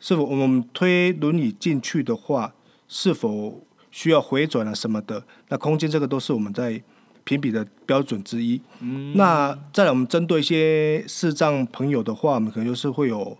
[0.00, 2.54] 是否我们推轮椅进去的话，
[2.88, 5.22] 是否需要回转啊什么的？
[5.48, 6.82] 那空间这个都是我们在
[7.24, 8.60] 评比的标准之一。
[8.80, 13.36] 嗯那再来，我们针对一些视障朋友的话，我们可能就是会有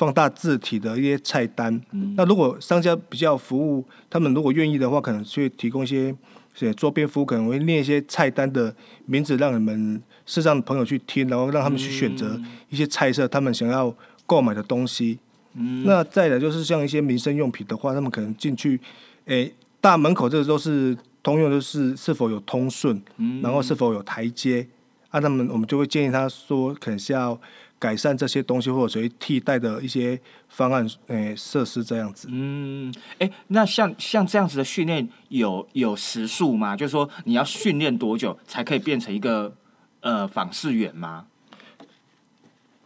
[0.00, 1.78] 放大字体的一些菜单。
[2.16, 6.14] 那如果商家比较服务，他们如果愿意的话，可能去提供一些
[6.54, 15.18] 写桌边服务可能会念一些菜单的名字，让你们视障的朋友去听，然后让他们去选择一些菜色，他们想要购买的东西。
[15.52, 18.80] 嗯那再来就是像一些民生用品的话，他们可能进去，
[19.26, 24.66] 诶、大门口这个都是通用就是是否有通顺，嗯然后是否有台阶，
[25.10, 27.38] 啊，他们我们就会建议他说，可能是要
[27.80, 32.28] 改善这些东西，或者属于替代的一些方案，诶、设施这样子。
[32.30, 36.76] 嗯，哎，那像像这样子的训练有有时数吗？
[36.76, 39.52] 就是说你要训练多久才可以变成一个
[40.00, 41.24] 呃访视员吗？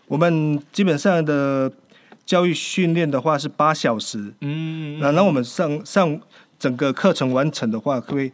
[0.07, 1.72] 我们基本上的
[2.24, 6.20] 教育训练的话是八小时，嗯，那、然后我们上上
[6.59, 8.30] 整个课程完成的话，可以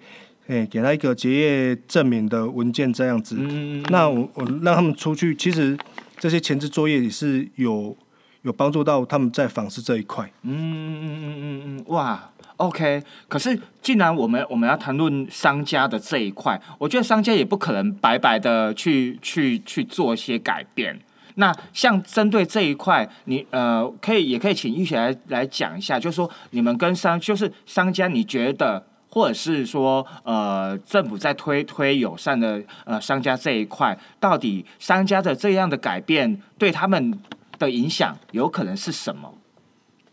[0.48, 3.36] 诶、给他一个结业证明的文件这样子。
[3.38, 5.78] 嗯那我我让他们出去，其实
[6.20, 7.96] 这些前置作业也是有
[8.42, 10.30] 有帮助到他们在访视这一块。
[10.42, 13.02] 嗯嗯嗯嗯嗯，哇，OK。
[13.26, 21.00] 可是既然我们我们要谈论商家的这一块，我觉得商家也不可能白白的去去去做一些改变。
[21.36, 37.18] 那像针对这一块，你呃可以也可以请玉雪来来讲一下，就是说你们跟商就是商家，你觉得或者是说呃政府在推推友善的呃商家这一块，到底商家的这样的改变对他们
[37.58, 39.34] 的影响有可能是什么？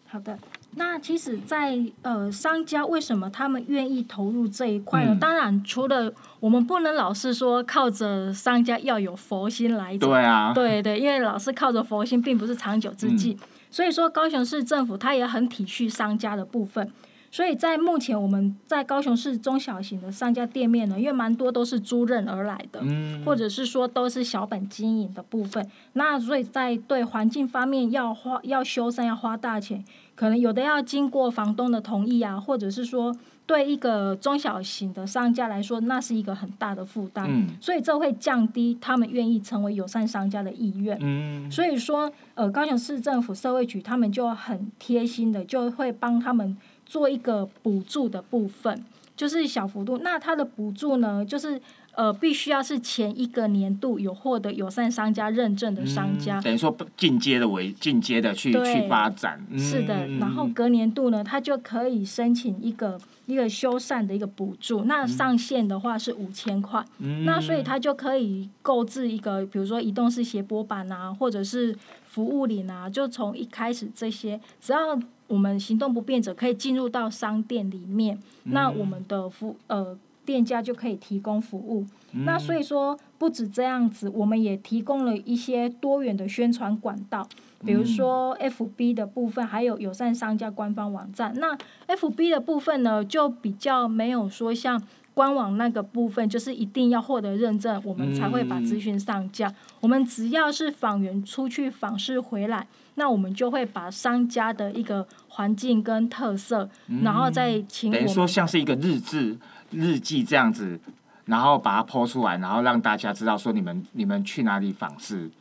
[0.10, 0.39] 好的，
[0.75, 5.13] 那其实在，呃商家为什么他们愿意投入这一块呢？
[5.13, 13.33] 嗯当然，除了我们不能老是说靠着商家要有佛心来走，对啊，对对，因为老是靠着佛心，并不是长久之计。
[13.33, 16.89] 嗯所以说，高雄市政府他也很体恤商家的部分。
[17.30, 25.66] 所以在目前我们在高雄市中小型的商家店面呢，因为蛮多都是租任而来的，嗯或者是说都是小本经营的部分。
[25.94, 29.84] 那所以在对环境方面要花要修缮要花大钱，
[30.16, 37.26] 可能有的要经过房东的同意啊，或者是说对一个中小型的商家来说，那是一个很大的负担。
[37.30, 40.98] 嗯所以这会降低他们愿意成为友善商家的意愿。
[41.02, 48.84] 嗯所以说，呃，高雄市政府社会局他们就很贴心的，就会帮他们做一个补助的部分，
[49.15, 50.00] 就是小幅度。
[50.00, 51.62] 那它的补助呢，就是
[51.93, 56.39] 呃，必须要是前一个年度有获得友善商家认证的商家。
[56.41, 74.95] 等于说进阶的为进阶的去去发展，嗯是的，然后隔年度呢，他就可以申请一个一个修缮的一个补助，那上限的话是五千块，嗯那所以他就可以购置一个，比如说移动式斜坡板啊，或者是服务领啊，就从一开始这些，只要
[75.28, 81.86] 我们行动不便者可以进入到商店里面，那我们的服呃店家就可以提供服务。
[82.26, 87.28] 那所以说，不止这样子，我们也提供了一些多元的宣传管道，
[87.66, 91.34] 比如说 FB 的部分，还有友善商家官方网站。
[91.36, 91.56] 那
[91.88, 94.82] FB 的部分呢，就比较没有说像
[95.17, 99.51] 官网那个部分，就是一定要获得认证，我们才会把资讯上架。
[99.80, 106.69] 我们只要是访员出去访视回来，那我们就会把商家的一个环境跟特色，
[107.01, 109.36] 然后再请我等于说像是一个日志
[109.71, 110.80] 日记这样子，
[111.25, 115.32] 然后把它剖出来，然后让大家知道说你们你们去哪里访视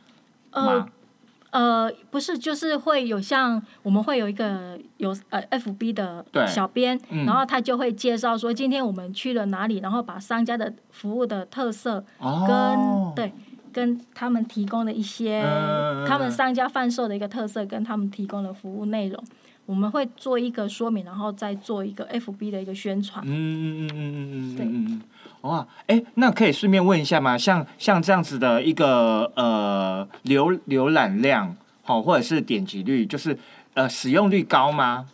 [0.49, 0.89] 呃吗？
[1.57, 13.33] 呃，不是，就是会有像我们会有一个有呃 FB 的小编，嗯然后他就会介绍说今天我们去了哪里，然后把商家的服务的特色跟、哦，对
[13.73, 19.21] 跟他们提供的一些、嗯他们商家贩售的一个特色跟他们提供的服务内容，
[19.65, 23.25] 我们会做一个说明，然后再做一个 FB 的一个宣传。
[23.27, 24.55] 嗯嗯嗯嗯嗯嗯。
[24.55, 24.65] 对
[25.47, 27.37] 哇，哎，那可以顺便问一下吗？
[27.37, 33.37] 像像这样子的一个呃浏浏览量，好、或者是点击率，就是
[33.73, 35.05] 呃使用率高吗？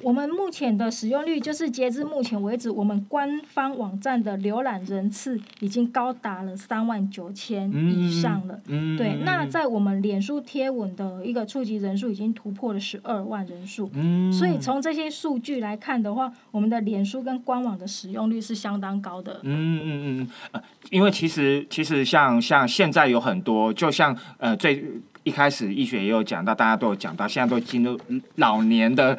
[0.00, 8.60] 我们目前的使用率就是截至目前为止，我们官方网站的浏览人次已经高达了三万九千以上了。
[8.66, 13.90] 嗯，对，那在我们脸书贴文的一个触及人数已经突破了十二万人数。
[13.94, 19.40] 嗯，所以从这些数据来看的话，我们的脸书跟官网的使用率是相当高的。
[19.42, 24.84] 嗯嗯嗯，呃，因为其实其实像像现在有很多，就像呃最
[25.24, 27.98] 一开始医学也有讲到，大家都有讲到，现在都进入
[28.36, 29.18] 老年的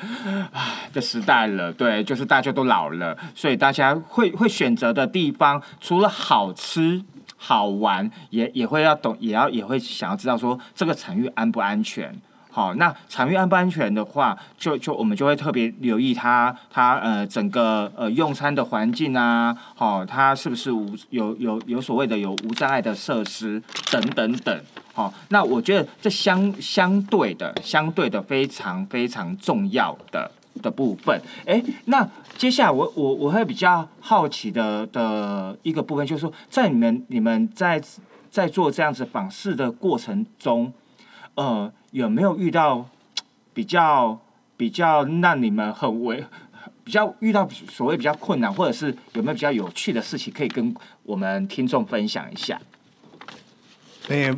[0.93, 7.03] 的时代了，对，就是大家都老了，所以大家会会选择的地方，除了好吃。
[7.41, 12.13] 好玩，也也会要懂，也要也会想要知道说这个场域安不安全。
[12.51, 24.61] 好，那场域安不安全的话，就就我们就会特别留意它它呃整个呃用餐的环境啊，好、它是不是无有有有所谓的有无障碍的设施等等等。
[25.03, 30.29] 哦、那我觉得这相相对的相对的非常非常重要的
[30.61, 31.21] 的部分。
[31.45, 32.05] 哎，那
[32.37, 37.81] 接下来我我我会比较好奇的的一个部分，就是说，在你们你们在
[38.29, 40.73] 在做这样子访视的过程中，
[41.35, 42.85] 呃，有没有遇到
[43.53, 44.19] 比较
[44.57, 46.25] 比较让你们很为
[46.83, 52.59] 比较遇到所谓比较困难，或者是有没有比较有趣的事情可以跟我们听众分享一下？
[54.07, 54.35] 诶、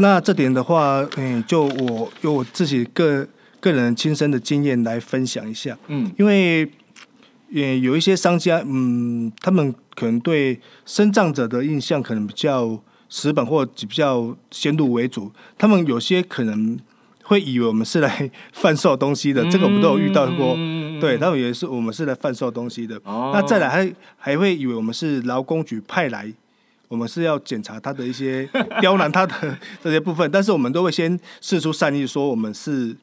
[0.00, 3.26] 那这点的话，嗯、就我用我自己个
[3.60, 5.76] 个人亲身的经验来分享一下。
[5.88, 6.68] 嗯因为
[7.50, 16.78] 也有一些商家，嗯，他们可能对生长者的印象可能比较死板或比较先入为主，他们有些可能
[17.24, 20.54] 会以为我们是来 贩售东西的，这个我们都有遇到过。
[20.56, 23.00] 嗯对，他们以为是我们是来贩售东西的。
[23.04, 26.32] 哦那再来还还会以为我们是劳工局派来，
[26.90, 28.44] 我们是要检查他的一些
[28.82, 32.94] 刁难他的 这些部分，但是我们都会先试出善意，说我们是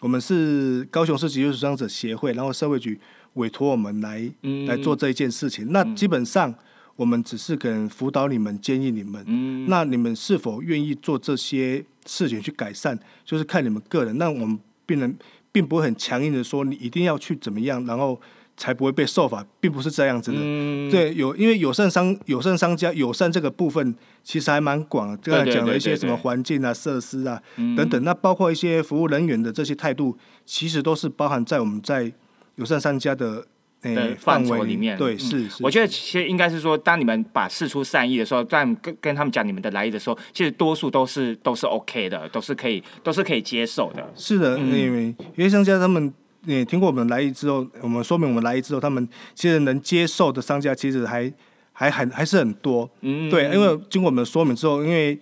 [0.00, 2.98] 我们是高雄市急救伤者协会，然后社会局
[3.34, 5.70] 委托我们来、嗯来做这一件事情。
[5.70, 6.52] 那基本上
[6.96, 14.18] 我们只是可能辅导你们，建议你们，嗯那你们是否愿意做这些事情去改善，就是看你们个人。
[14.18, 15.16] 那我们病人
[15.52, 18.20] 并不会很强硬的说你一定要去怎么样，然后
[18.56, 20.38] 才不会被受罚，并不是这样子的。
[20.40, 23.94] 嗯，对，有因为友善商友善商家友善这个部分
[24.24, 27.76] 其实还蛮广的，刚才讲了一些什么环境啊、设施啊嗯。
[27.76, 32.10] 等等，那包括一些服务人员的这些态度，其实都是包含在我们在
[32.54, 33.46] 友善商家的
[33.82, 34.96] 范范围畴里面。
[34.96, 35.18] 对，嗯。
[35.18, 35.62] 是是。
[35.62, 44.10] 我觉得其实应该是说，当你们把事出善意的时候，在跟跟他们讲你们的来意的时候，其实多数都是都是 OK 的，都是可以都是可以接受的。
[44.16, 44.72] 是的，嗯。
[44.78, 46.12] 因为有些商家他们
[46.46, 51.30] 也听过我们来意之后，我们说明我们来意之后，他们其实能接受的商家其实还
[51.72, 52.88] 还很还是很多。
[53.02, 55.18] 嗯，对，因为经过我们的说明之后，因为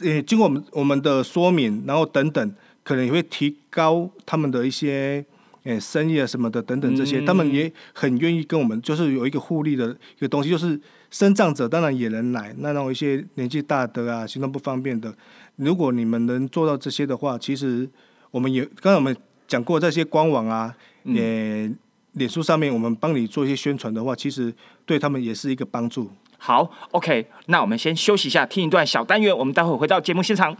[0.00, 2.54] 呃经过我们我们的说明，然后等等，
[2.84, 5.24] 可能也会提高他们的一些
[5.64, 10.78] 呃生意啊什么的等等这些，他们也很愿意跟我们，就是有一个互利的一个东西，就是
[11.10, 15.12] 生长者当然也能来，那那种一些年纪大的啊，行动不方便的，
[15.56, 17.88] 如果你们能做到这些的话，其实
[18.30, 19.16] 我们也刚才我们
[19.48, 20.74] 讲过这些官网啊，
[21.04, 21.70] 呃。
[22.16, 24.50] 脸书上面我们帮你做一些宣传的话，其实
[24.86, 26.10] 对他们也是一个帮助。
[26.38, 30.56] 好，OK，那我们先休息一下，听一段小单元，我们待会回到节目现场。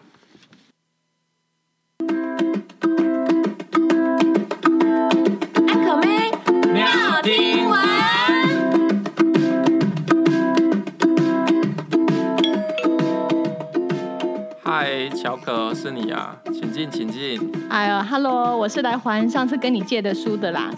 [15.27, 17.53] 乔可，是你啊，请进，请进。
[17.69, 20.71] 哎呦，Hello，我是来还上次跟你借的书的啦。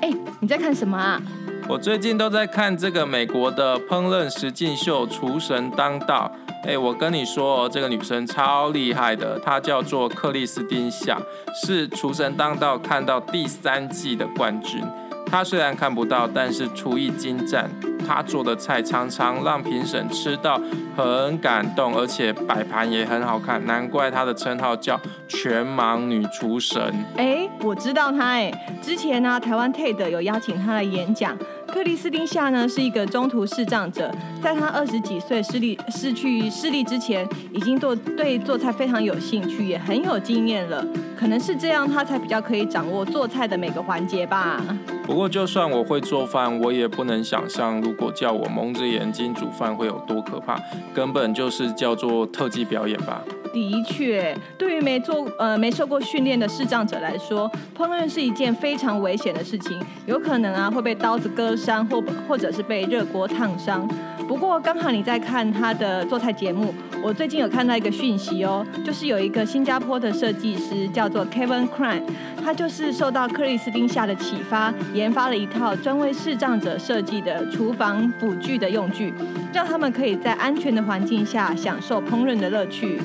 [0.00, 1.20] 哎，你在看什么啊？
[1.68, 6.30] 我最近都在看这个美国的烹饪实境秀《厨神当道》。
[6.68, 11.20] 哎，我跟你说、哦，这个女生超厉害的，她叫做克里斯汀夏，
[11.52, 14.80] 是《厨神当道》看到第三季的冠军。
[15.26, 17.68] 她虽然看不到，但是厨艺精湛，
[18.10, 20.60] 他做的菜常常让评审吃到
[20.96, 26.92] 很感动，而且摆盘也很好看，难怪他的称号叫全盲女厨神。
[27.16, 28.50] 哎，我知道他哎，
[28.82, 31.38] 之前呢、台湾 TED 有邀请他来演讲。
[31.70, 34.10] 克里斯汀夏呢是一个中途视障者，
[34.42, 40.84] 在他二十几岁视力失去视力之前，已经做对做菜非常有兴趣，也很有经验了。
[41.16, 44.60] 可能是这样，他才比较可以掌握做菜的每个环节吧。
[45.06, 50.60] 不过，就算我会做饭，我也不能想象，如果叫我蒙着眼睛煮饭会有多可怕，
[50.92, 53.22] 根本就是叫做特技表演吧。
[53.52, 63.88] 的确，对于没做呃没受过训练的视障者来说，烹饪是一件非常危险的事情，有可能啊会被刀子割伤，或或者是被热锅烫伤。
[64.28, 66.72] 不过刚好你在看他的做菜节目，
[67.02, 72.02] 我最近有看到一个讯息哦，就是有一个新加坡的设计师叫做 Kevin Cran，
[72.44, 79.12] 他就是受到克里斯汀夏的启发，研发了一套专为视障者设计的厨房辅具的用具，
[79.52, 83.00] 让他们可以在安全的环境下享受烹饪的乐趣。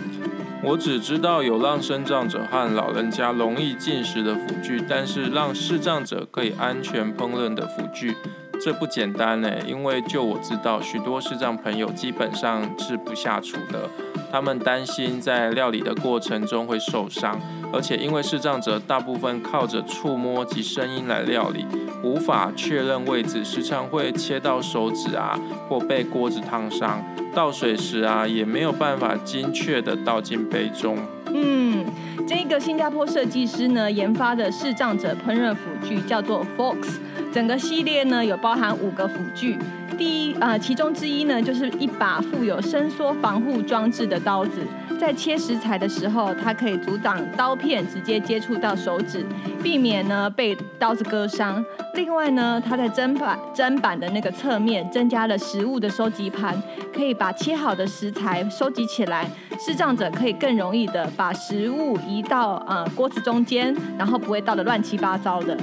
[0.65, 8.15] 我只知道有让生长者和老人家容易进食的辅具，但是让视障者可以安全烹饪的辅具，
[8.59, 9.61] 这不简单呢。
[9.67, 13.87] 因为就我知道，许多视障朋友基本上是不下厨的，
[14.31, 17.39] 他们担心在料理的过程中会受伤，
[17.73, 21.65] 而且因为视障者大部分靠着触摸及声音来料理，
[22.03, 27.03] 无法确认位置，时常会切到手指啊，或被锅子烫伤。
[27.33, 30.97] 倒水时啊，也没有办法精确的倒进杯中。
[31.33, 31.85] 嗯，
[32.25, 36.97] 这个新加坡设计师呢研发的视障者烹饪辅具叫做 Fox，
[37.33, 39.57] 整个系列呢有包含五个辅具，
[39.97, 44.61] 第一呃，其中之一呢，就是一把富有伸缩防护装置的刀子，
[44.99, 49.25] 在切食材的时候，它可以阻挡刀片直接接触到手指，
[49.63, 51.63] 避免呢被刀子割伤。
[51.93, 56.61] 另外呢，它在砧板砧板的那个侧面增加了食物的收集盘，
[56.93, 59.29] 可以把切好的食材收集起来，
[59.59, 65.57] 视障者可以更容易的把食物移到呃锅子中间，然后不会倒得乱七八糟的。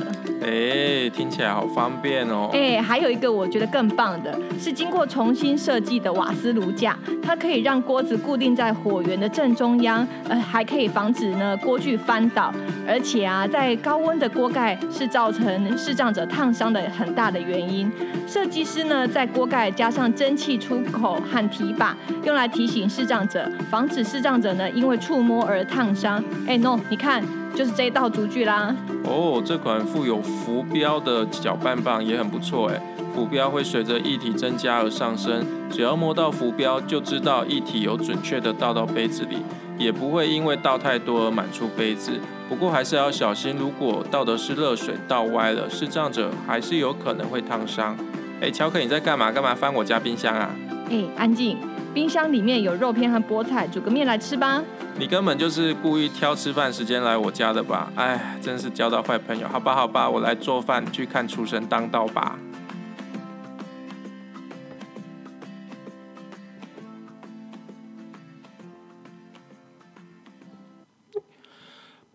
[0.45, 2.51] 哎，听起来好方便哦。
[2.53, 12.53] 哎，还有一个我觉得更棒的是经过重新设计的瓦斯炉架，它可以让锅子固定在火源的正中央，呃，还可以防止呢锅具翻倒。
[12.89, 17.91] 而且啊，在高温的锅盖是造成视障者烫伤的很大的原因。
[18.27, 26.23] 设计师呢在锅盖加上蒸汽出口和提把，用来提醒视障者，防止视障者呢因为触摸而烫伤。
[26.47, 27.23] 哎，no，你看，
[27.55, 28.75] 就是这一道足具啦。
[29.05, 32.81] 哦，这款附有浮标的搅拌棒也很不错哎，
[33.15, 39.39] 浮标会随着液体增加而上升，只要摸到浮标就知道液体有准确的倒到杯子里，
[39.79, 42.13] 也不会因为倒太多而满出杯子。
[42.49, 47.97] 不过还是要小心，如果倒的是热水倒歪了，视障者还是有可能会烫伤。
[48.41, 49.33] 哎，乔克你在干嘛？
[49.33, 50.51] 干嘛翻我家冰箱啊？
[50.91, 51.57] 哎，安静，
[51.95, 54.63] 冰箱里面有肉片和菠菜，煮个面来吃吧。
[54.99, 57.93] 你根本就是故意挑吃饭时间来我家的吧？
[57.97, 59.47] 哎，真是交到坏朋友。
[59.47, 62.39] 好吧，好吧，我来做饭，去看厨神当道吧。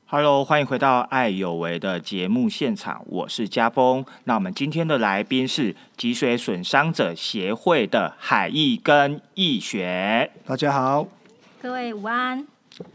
[0.10, 4.06] Hello，欢迎回到爱有为的节目现场，我是家峰。
[4.24, 10.32] 那我们今天的来宾是脊髓损伤者协会的海义跟易学。
[10.46, 11.06] 大家好，
[11.62, 12.48] 各位午安。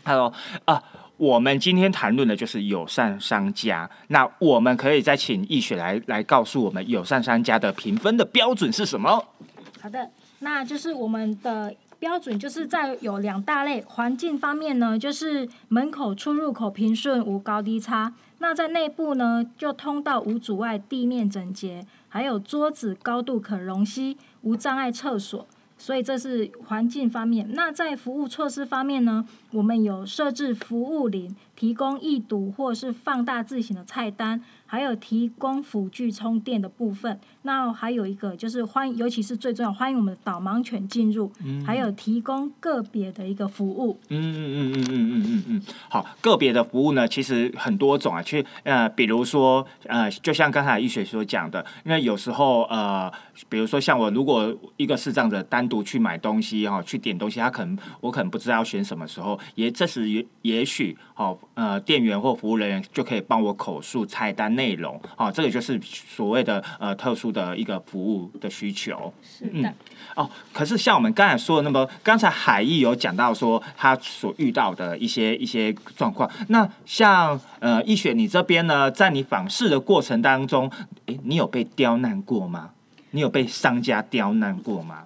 [0.06, 0.32] Hello，
[0.64, 0.82] 啊，
[1.18, 3.90] 我们今天谈论的就是友善商家。
[4.08, 9.22] 那我们可以再请易学来来告诉我们友善商家的评分的标准是什么？
[9.82, 18.12] 好的，那就是我们的标准，就是在有两大类，环境方面呢，就是门口出入口平顺无高低差。
[18.38, 25.46] 那在内部呢，就通道无阻碍，地面整洁，还有桌子高度可容吸，无障碍厕所。
[25.78, 27.48] 所以这是环境方面。
[27.54, 37.20] 那在服务措施方面呢，我们有设置服务铃，提供易读或是放大字型的菜单，还有提供辅具充电的部分。
[37.44, 43.98] 那还有一个就是欢，尤其是最重要，欢迎我们的导盲犬进入，嗯、还有提供个别的一个服务。
[44.10, 53.12] 嗯嗯嗯嗯嗯嗯嗯，好，个别的服务呢，其实很多种啊，去呃，比如说呃，就像刚才医学所讲的，因为有时候呃，
[53.48, 67.31] 比如说像我如果一个视障者单独去买东西哈、哦，去点东西，他可能我可能不知道要选什么时候，也这时也也许哦呃，店员或服务人员就可以帮我口述菜单内容，哦，这个就是所谓的呃特殊。
[67.32, 69.12] 的一个服务的需求。
[69.22, 69.74] 是的，
[70.14, 76.30] 哦，可是像我们刚才说的那么，刚才海毅有讲到说他所遇到的一些一些状况。
[76.48, 80.70] 那像呃，易雪你这边呢，在你访视的过程当中，
[81.06, 82.70] 诶，你有被刁难过吗？
[83.12, 85.04] 你有被商家刁难过吗？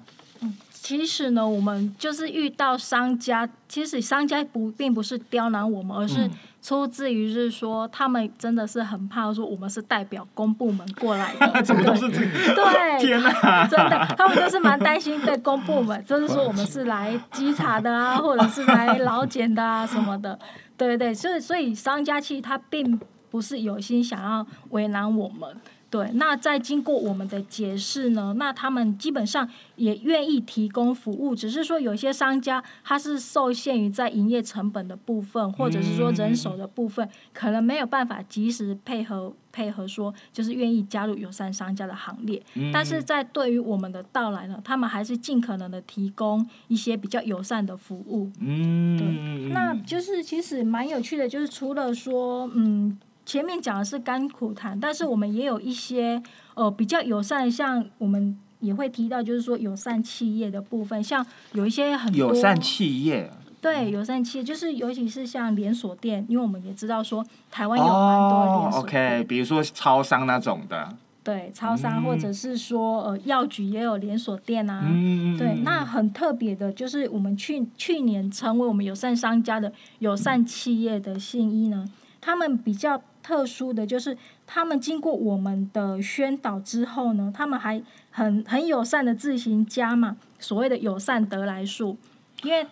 [0.70, 6.30] 其实呢，我们就是遇到商家，其实商家不并不是刁难我们，而是嗯
[6.66, 12.54] 出自于是说他们真的是很怕说我们是代表公部门过来的， 怎么都对是这个？
[12.56, 13.64] 对， 天哪！
[13.68, 20.36] 真的，他们就是蛮担心被公部门，就是说我们是来稽查的啊，或者是来劳检的啊什么的，
[20.76, 22.98] 对对对，所以所以商家其实他并
[23.30, 25.48] 不是有心想要为难我们。
[25.89, 42.43] 对，那在经过我们的解释呢，那他们基本上也愿意提供服务，只是说有些商家他是受限于在营业成本的部分，或者是说人手的部分，可能没有办法及时配合配合说，就是愿意加入友善商家的行列。
[42.72, 48.30] 但是在对于我们的到来呢，他们还是尽可能的提供一些比较友善的服务。
[48.41, 56.22] 嗯，那就是其实蛮有趣的，就是除了说，嗯，前面讲的是甘苦谈，但是我们也有一些
[56.54, 63.28] 呃比较友善，像我们也会提到，就是说友善企业的部分，像有一些很多友善企业
[63.60, 69.12] 对友善企业，就是尤其是像连锁店，因为我们也知道说台湾有蛮多的连哦锁店。
[69.16, 70.88] ，OK，比如说超商那种的，
[71.24, 74.84] 对，超商、嗯或者是说呃药局也有连锁店啊。
[74.84, 81.84] 嗯，对，那很特别的就是我们去去年成为我们友善商家的友善企业的信一呢，
[82.20, 84.16] 他们比较特殊的就是
[84.46, 91.98] 他们经过我们的宣导之后呢，他们还很很友善的自行加嘛所谓的友善得来数，
[92.44, 92.64] 因为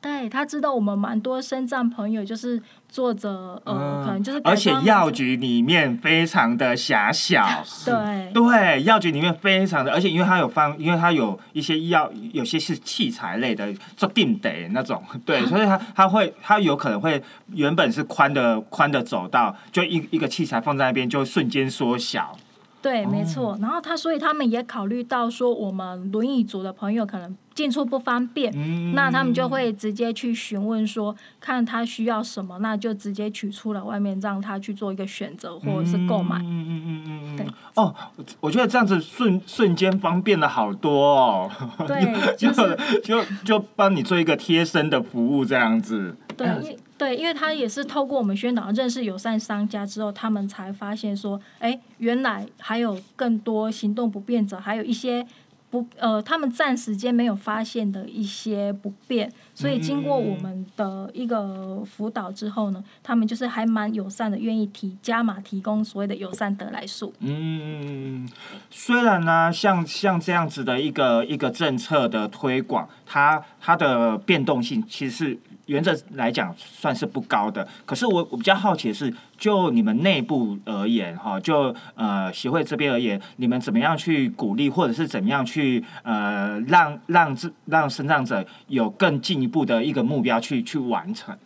[0.00, 7.46] 对他知道我们蛮多身障朋友就是坐着呃，可能就是嗯而且药局里面非常的狭小。
[7.84, 22.34] 对对，药局里面非常的，而且因为它有放，因为它有一些药，有些是器材类的，做定得那种，对， 所以它它会，它有可能会原本是宽的宽的走道，就一一个器材放在那边，就瞬间缩小。
[22.82, 23.58] 对，没哦错。
[23.60, 36.38] 然后他所以他们也考虑到说，我们轮椅族的朋友可能进出不方便，嗯那他们就会直接去询问说，看他需要什么，那就直接取出了外面，让他去做一个选择或者是购买。
[36.38, 37.52] 嗯嗯嗯嗯嗯对嗯。
[37.74, 37.94] 哦，
[38.40, 41.50] 我觉得这样子瞬瞬间方便了好多哦。
[41.86, 42.02] 对，
[42.36, 46.16] 就就是就就帮你做一个贴身的服务这样子。
[46.44, 55.26] 对，因对，因为他也是透过我们宣导认识友善商家之后，他们才发现说，哎，原来还有更多行动不便者，还有一些
[55.70, 67.14] 不呃，他们暂时间没有发现的一些不便，所以经过我们的一个辅导之后呢，他们就是还蛮友善的，愿意提加码提供所谓的友善得来速。
[67.20, 68.28] 嗯，
[68.68, 75.38] 虽然呢，像像这样子的一个一个政策的推广，它它的变动性其实是
[75.70, 77.66] 原则来讲算是不高的。
[77.86, 91.36] 可是我我比较好奇的是，就你们内部而言，哈，就呃协会这边而言，你们怎么样去鼓励，或者是怎么样去呃让让这让生长者有更进一步的一个目标去去完成？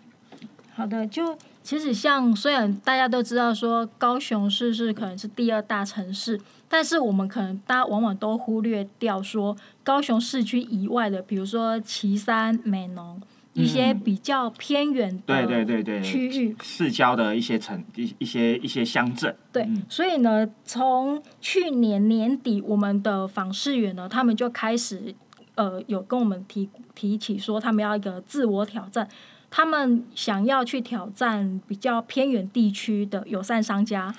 [0.74, 9.54] 好的，就其实像虽然大家都知道说高雄市是可能是第二大城市，但是我们可能大家往往都忽略掉说
[9.84, 13.20] 高雄市区以外的，比如说旗山、美浓
[13.54, 16.56] 一些比较偏远对的对对对，区域。
[16.62, 19.34] 市郊的一些城一一些一些乡镇。
[19.52, 25.14] 对，嗯所以呢，从去年年底，我们的访视员呢，他们就开始
[25.54, 29.08] 呃有跟我们提提起说，他们要一个自我挑战，
[29.50, 34.14] 他们想要去挑战比较偏远地区的友善商家。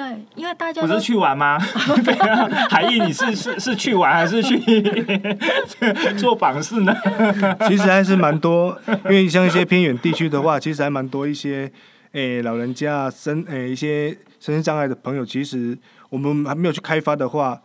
[0.00, 1.58] 对，因为大家都不是去玩吗？
[2.02, 4.58] 对啊，海毅，你是是是去玩还是去
[6.16, 6.94] 做访视呢？
[7.68, 8.74] 其实还是蛮多，
[9.04, 11.70] 因为像一些偏远地区的话，其实还蛮多一些
[12.12, 15.76] 诶、老人家啊身诶、一些身心障碍的朋友，其实
[16.08, 17.60] 我们还没有去开发的话，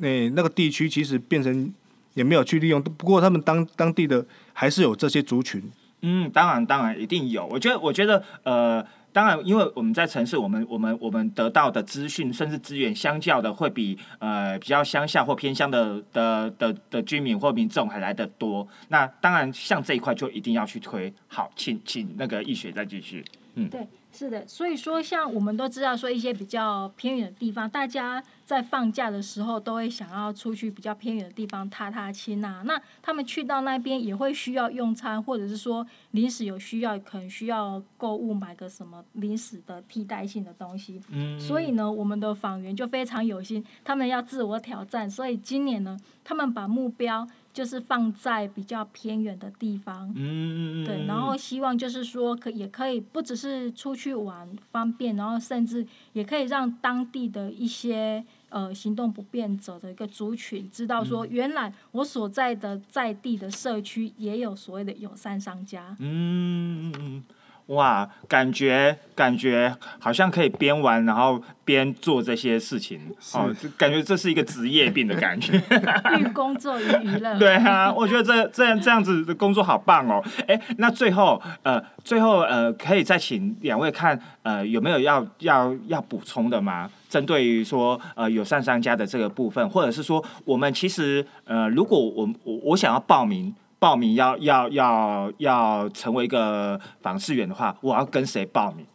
[0.00, 1.72] 诶、那个地区其实变成
[2.14, 2.82] 也没有去利用。
[2.82, 5.62] 不过他们当当地的还是有这些族群，
[6.02, 7.46] 嗯，当然当然一定有。
[7.46, 8.84] 我觉得我觉得呃。
[9.12, 18.66] 当然，因为我们在城市，我们我们我们得到的资讯甚至资源，相较的会比呃比较乡下或偏乡的的的的居民或民众还来得多。
[18.88, 21.12] 那当然，像这一块就一定要去推。
[21.26, 23.24] 好，请请那个易学再继续。
[23.66, 32.62] 对，是的，所以说像我们都知道说一些比较偏远的地方，大家在放假的时候都会想要出去比较偏远的地方踏踏青啊。
[32.64, 41.00] 那他们去到那边也会需要用餐，或者是说临时有需要，可能需要购物买个什么临时的替代性的东西。
[41.08, 47.26] 嗯，所以呢，我们的访员就非常有心，他们要自我挑战，所以今年呢，他们把目标
[47.58, 50.12] 就是放在比较偏远的地方。
[50.14, 65.96] 嗯，对，然后希望就是说可也可以不只是出去玩方便，然后甚至也可以让当地的一些呃行动不便者的一个族群知道说，原来我所在的在地的社区也有所谓的友善商家。
[65.98, 67.24] 嗯，嗯嗯
[67.68, 72.98] 哇，感觉感觉好像可以边玩然后边做这些事情
[73.34, 75.52] 哦，就感觉这是一个职业病的感觉。
[76.18, 77.38] 寓工作于娱乐。
[77.38, 80.24] 对啊，我觉得这这样这样子的工作好棒哦。
[80.46, 86.90] 哎，那最后呃，最后呃，可以再请两位看呃有没有要要要补充的吗？
[87.10, 93.54] 针对于说呃友善商家的这个部分，或者是说我们其实呃，如果我我我想要报名。
[93.78, 98.86] 报名要要要要成为一个访视员的话，我要跟谁报名？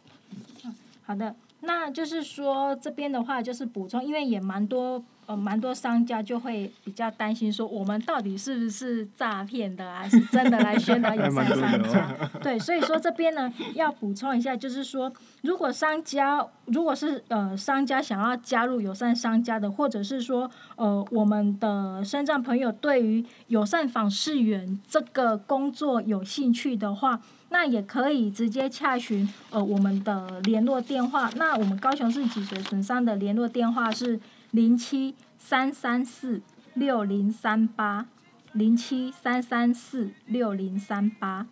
[1.04, 12.14] 好的，那就是说这边的话就是补充，因为也蛮多呃蛮多商家就会比较担心说，我们到底是不是诈骗的啊，还是真的来宣导 友善商家？
[12.42, 15.12] 对，所以说这边呢要补充一下，就是说
[15.42, 27.20] 如果商家如果是呃商家想要加入友善商家的，或者是说呃我们的身障朋友对于友善访视员这个工作有兴趣的话。
[27.50, 31.30] 那也可以直接洽询呃我们的联络电话。
[31.36, 34.18] 那我们高雄市脊髓损伤的联络电话是
[34.54, 36.40] 零七三三四
[36.74, 38.06] 六零三八
[38.52, 41.48] 零七三三四六零三八。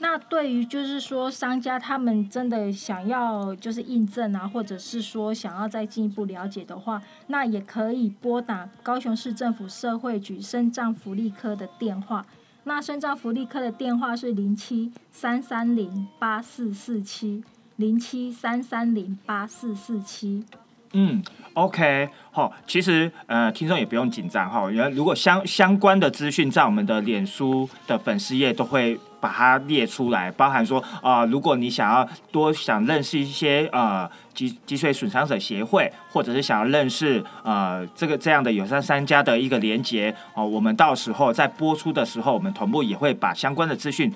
[0.00, 12.26] 那对于就是说商家他们真的想要就是印证啊，或者是说想要再进一步了解的话，那也可以拨打高雄市政府社会局生障福利科的电话。
[12.64, 17.42] 那深照福利科的电话是零七三三零八四四七
[17.76, 20.44] 零七三三零八四四七。
[20.92, 21.22] 嗯
[21.54, 44.12] ，OK，好、其实呃，听众也不用紧张哈，原来如果相相关的资讯在我们的脸书的粉丝页都会把它列出来，包含说啊、如果你想要多想认识一些呃脊脊髓损伤者协会，或者是想要认识呃这个这样的友善商家的一个连接哦、我们到时候在播出的时候，我们同步也会把相关的资讯。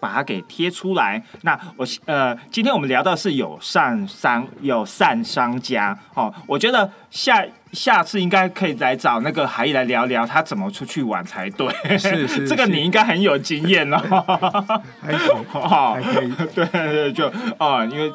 [0.00, 1.22] 把它给贴出来。
[1.42, 11.68] 那我呃，今天我们聊到是友善商友善商家哦，我觉得下下次应该可以来找那个海毅来聊聊他怎么出去玩才对。
[11.98, 13.98] 是是 这个你应该很有经验哦。
[15.00, 16.32] 还可以，哦还可以。
[16.54, 18.10] 对对对，就哦、因为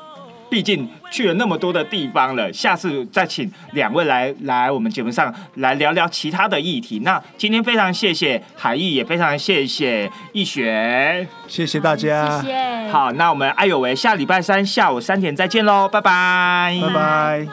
[0.51, 6.99] 毕竟去了那么多的地方了，下次再请两位来来我们节目上来聊聊其他的议题。
[6.99, 11.25] 那今天非常谢谢海毅，也非常谢谢易学。
[11.47, 17.47] 谢谢大家，谢谢。，好，那我们爱有为下礼拜三下午三点再见喽，拜拜，拜拜。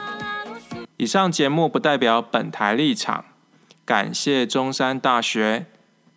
[0.97, 3.23] 以上节目不代表本台立场，
[3.85, 5.67] 感谢中山大学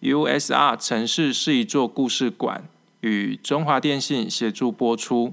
[0.01, 2.65] USR 城市是一座故事馆
[3.03, 5.33] 与中华电信协助播出。